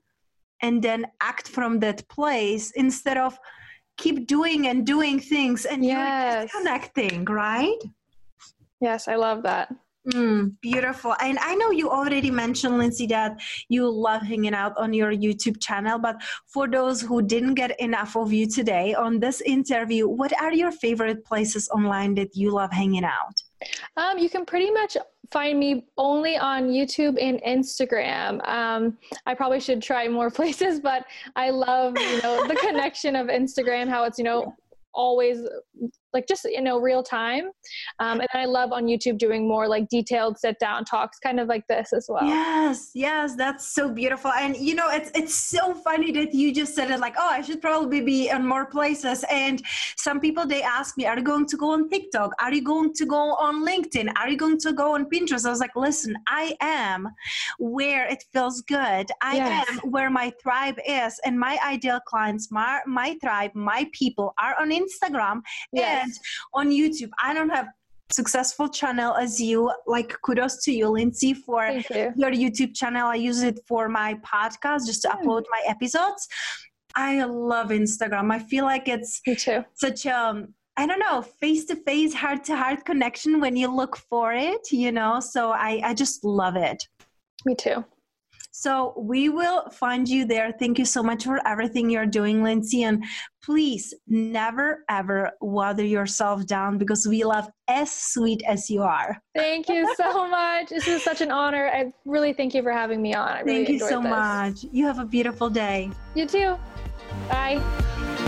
and 0.61 0.83
then 0.83 1.07
act 1.21 1.49
from 1.49 1.81
that 1.81 2.07
place 2.09 2.71
instead 2.73 3.17
of 3.17 3.39
keep 3.97 4.27
doing 4.27 4.69
and 4.69 4.87
doing 4.87 5.21
things 5.21 5.65
and 5.65 5.85
yes. 5.85 6.35
you're 6.35 6.43
disconnecting 6.43 7.25
right 7.27 7.79
yes 8.81 9.09
i 9.09 9.15
love 9.17 9.43
that 9.43 9.69
Mm, 10.09 10.57
beautiful. 10.61 11.15
And 11.21 11.39
I 11.39 11.55
know 11.55 11.71
you 11.71 11.89
already 11.89 12.31
mentioned, 12.31 12.77
Lindsay, 12.79 13.07
that 13.07 13.41
you 13.69 13.89
love 13.89 14.23
hanging 14.23 14.55
out 14.55 14.77
on 14.77 14.93
your 14.93 15.13
YouTube 15.13 15.61
channel. 15.61 15.99
But 15.99 16.17
for 16.49 16.67
those 16.67 17.01
who 17.01 17.23
didn't 17.23 17.55
get 17.55 17.79
enough 17.81 18.17
of 18.17 18.33
you 18.33 18.49
today 18.49 18.95
on 18.95 19.21
this 19.21 19.41
interview, 19.43 20.09
what 20.09 20.33
are 20.41 20.53
your 20.53 20.73
favorite 20.73 21.25
places 21.25 21.69
online 21.69 22.15
that 22.17 22.35
you 22.35 22.51
love 22.51 22.73
hanging 22.73 23.05
out? 23.05 23.43
Um, 23.96 24.18
you 24.18 24.29
can 24.29 24.44
pretty 24.44 24.70
much 24.70 24.96
find 25.31 25.59
me 25.59 25.87
only 25.96 26.37
on 26.37 26.68
YouTube 26.68 27.16
and 27.20 27.40
Instagram. 27.42 28.46
Um, 28.46 28.98
I 29.27 29.35
probably 29.35 29.61
should 29.61 29.83
try 29.83 30.09
more 30.09 30.31
places, 30.40 30.81
but 30.81 31.07
I 31.37 31.51
love 31.51 31.98
you 31.98 32.22
know 32.22 32.46
the 32.46 32.57
connection 32.57 33.16
of 33.16 33.29
Instagram, 33.29 33.88
how 33.88 34.05
it's 34.05 34.18
you 34.18 34.25
know 34.25 34.55
always 34.94 35.38
like 36.12 36.27
just 36.27 36.44
you 36.44 36.61
know 36.61 36.79
real 36.79 37.03
time. 37.03 37.51
Um, 37.98 38.20
and 38.20 38.29
i 38.35 38.44
love 38.44 38.72
on 38.72 38.87
youtube 38.87 39.18
doing 39.18 39.46
more 39.46 39.68
like 39.68 39.88
detailed 39.88 40.38
sit 40.38 40.59
down 40.59 40.85
talks 40.85 41.18
kind 41.18 41.40
of 41.40 41.48
like 41.48 41.66
this 41.66 41.92
as 41.92 42.07
well. 42.09 42.25
Yes 42.25 42.90
yes 42.94 43.35
that's 43.37 43.75
so 43.75 43.90
beautiful. 43.90 44.33
And 44.33 44.57
you 44.57 44.75
know 44.75 44.88
it's 44.90 45.11
it's 45.14 45.35
so 45.35 45.75
funny 45.75 46.12
that 46.12 46.35
you 46.35 46.53
just 46.53 46.75
said 46.75 46.90
it 46.90 47.01
like 47.01 47.14
oh 47.18 47.29
i 47.31 47.40
should 47.42 47.61
probably 47.61 48.01
be 48.01 48.29
in 48.29 48.46
more 48.46 48.66
places. 48.66 49.25
And 49.31 49.62
some 49.96 50.20
people 50.20 50.46
they 50.46 50.62
ask 50.62 50.96
me 50.96 51.07
are 51.07 51.18
you 51.18 51.25
going 51.25 51.46
to 51.46 51.57
go 51.57 51.70
on 51.72 51.88
tiktok? 51.88 52.33
Are 52.40 52.53
you 52.53 52.62
going 52.62 52.92
to 52.94 53.07
go 53.07 53.35
on 53.35 53.66
linkedin? 53.66 54.12
Are 54.16 54.29
you 54.29 54.37
going 54.37 54.59
to 54.59 54.72
go 54.72 54.94
on 54.94 55.07
pinterest? 55.07 55.46
I 55.46 55.51
was 55.51 55.61
like 55.61 55.77
listen 55.77 56.16
i 56.29 56.57
am 56.61 57.09
where 57.59 58.07
it 58.07 58.25
feels 58.33 58.61
good. 58.62 59.07
I 59.22 59.37
yes. 59.37 59.68
am 59.68 59.90
where 59.90 60.11
my 60.11 60.33
tribe 60.42 60.79
is. 60.87 61.20
And 61.25 61.38
my 61.38 61.59
ideal 61.64 62.01
clients 62.07 62.51
my, 62.51 62.81
my 62.87 63.16
tribe 63.22 63.53
my 63.55 63.88
people 63.92 64.35
are 64.40 64.55
on 64.61 64.70
instagram. 64.70 65.42
Yes 65.72 66.02
and 66.03 66.12
on 66.55 66.71
YouTube. 66.71 67.11
I 67.23 67.35
don't 67.35 67.51
have 67.51 67.69
successful 68.12 68.69
channel 68.69 69.15
as 69.15 69.41
you 69.41 69.73
like 69.87 70.15
kudos 70.23 70.62
to 70.62 70.71
you 70.71 70.87
lindsay 70.87 71.33
for 71.33 71.67
you. 71.67 72.12
your 72.15 72.31
youtube 72.31 72.75
channel 72.75 73.07
i 73.07 73.15
use 73.15 73.43
it 73.43 73.59
for 73.67 73.88
my 73.88 74.12
podcast 74.17 74.85
just 74.85 75.01
to 75.01 75.09
mm. 75.09 75.15
upload 75.15 75.45
my 75.51 75.62
episodes 75.67 76.29
i 76.95 77.25
love 77.25 77.69
instagram 77.69 78.31
i 78.31 78.38
feel 78.38 78.65
like 78.65 78.87
it's 78.87 79.23
such 79.73 80.05
a 80.05 80.15
um, 80.15 80.49
don't 80.87 80.99
know, 80.99 81.23
face 81.23 81.65
to 81.67 81.77
face, 81.77 82.15
heart 82.15 82.45
to 82.45 82.57
heart 82.57 82.85
connection 82.85 83.41
when 83.41 83.57
you 83.57 83.69
look 83.69 83.97
for 83.97 84.33
it, 84.33 84.71
you 84.71 84.93
know? 84.93 85.21
So 85.21 85.51
I, 85.51 85.81
I 85.85 85.95
just 85.95 86.25
love 86.25 86.57
it. 86.57 86.87
Me 87.45 87.55
too. 87.55 87.85
So 88.53 88.93
we 88.99 89.31
will 89.31 89.69
find 89.71 90.07
you 90.07 90.27
there. 90.27 90.53
Thank 90.59 90.79
you 90.79 90.85
so 90.85 91.03
much 91.03 91.25
for 91.25 91.41
everything 91.47 91.88
you're 91.88 92.07
doing, 92.07 92.43
Lindsay. 92.43 92.83
And 92.83 93.03
please 93.43 93.95
never, 94.07 94.85
ever 94.91 95.31
water 95.41 95.85
yourself 95.85 96.47
down 96.47 96.77
because 96.77 97.07
we 97.07 97.25
love 97.25 97.49
as 97.67 97.91
sweet 97.91 98.43
as 98.47 98.69
you 98.69 98.83
are. 98.83 99.17
Thank 99.35 99.71
you 99.71 99.93
so 99.97 100.29
much. 100.29 100.69
This 100.69 100.87
is 100.87 101.03
such 101.03 101.23
an 101.23 101.33
honor. 101.33 101.69
I 101.69 101.93
really 102.05 102.35
thank 102.35 102.55
you 102.55 102.62
for 102.62 102.73
having 102.73 103.01
me 103.01 103.15
on. 103.15 103.29
I 103.29 103.41
really 103.41 103.65
thank 103.65 103.69
you 103.71 103.79
so 103.81 104.01
this. 104.03 104.11
much. 104.11 104.65
You 104.71 104.85
have 104.87 104.99
a 104.99 105.07
beautiful 105.07 105.49
day. 105.49 105.91
You 106.15 106.27
too. 106.27 106.57
Bye. 107.29 108.19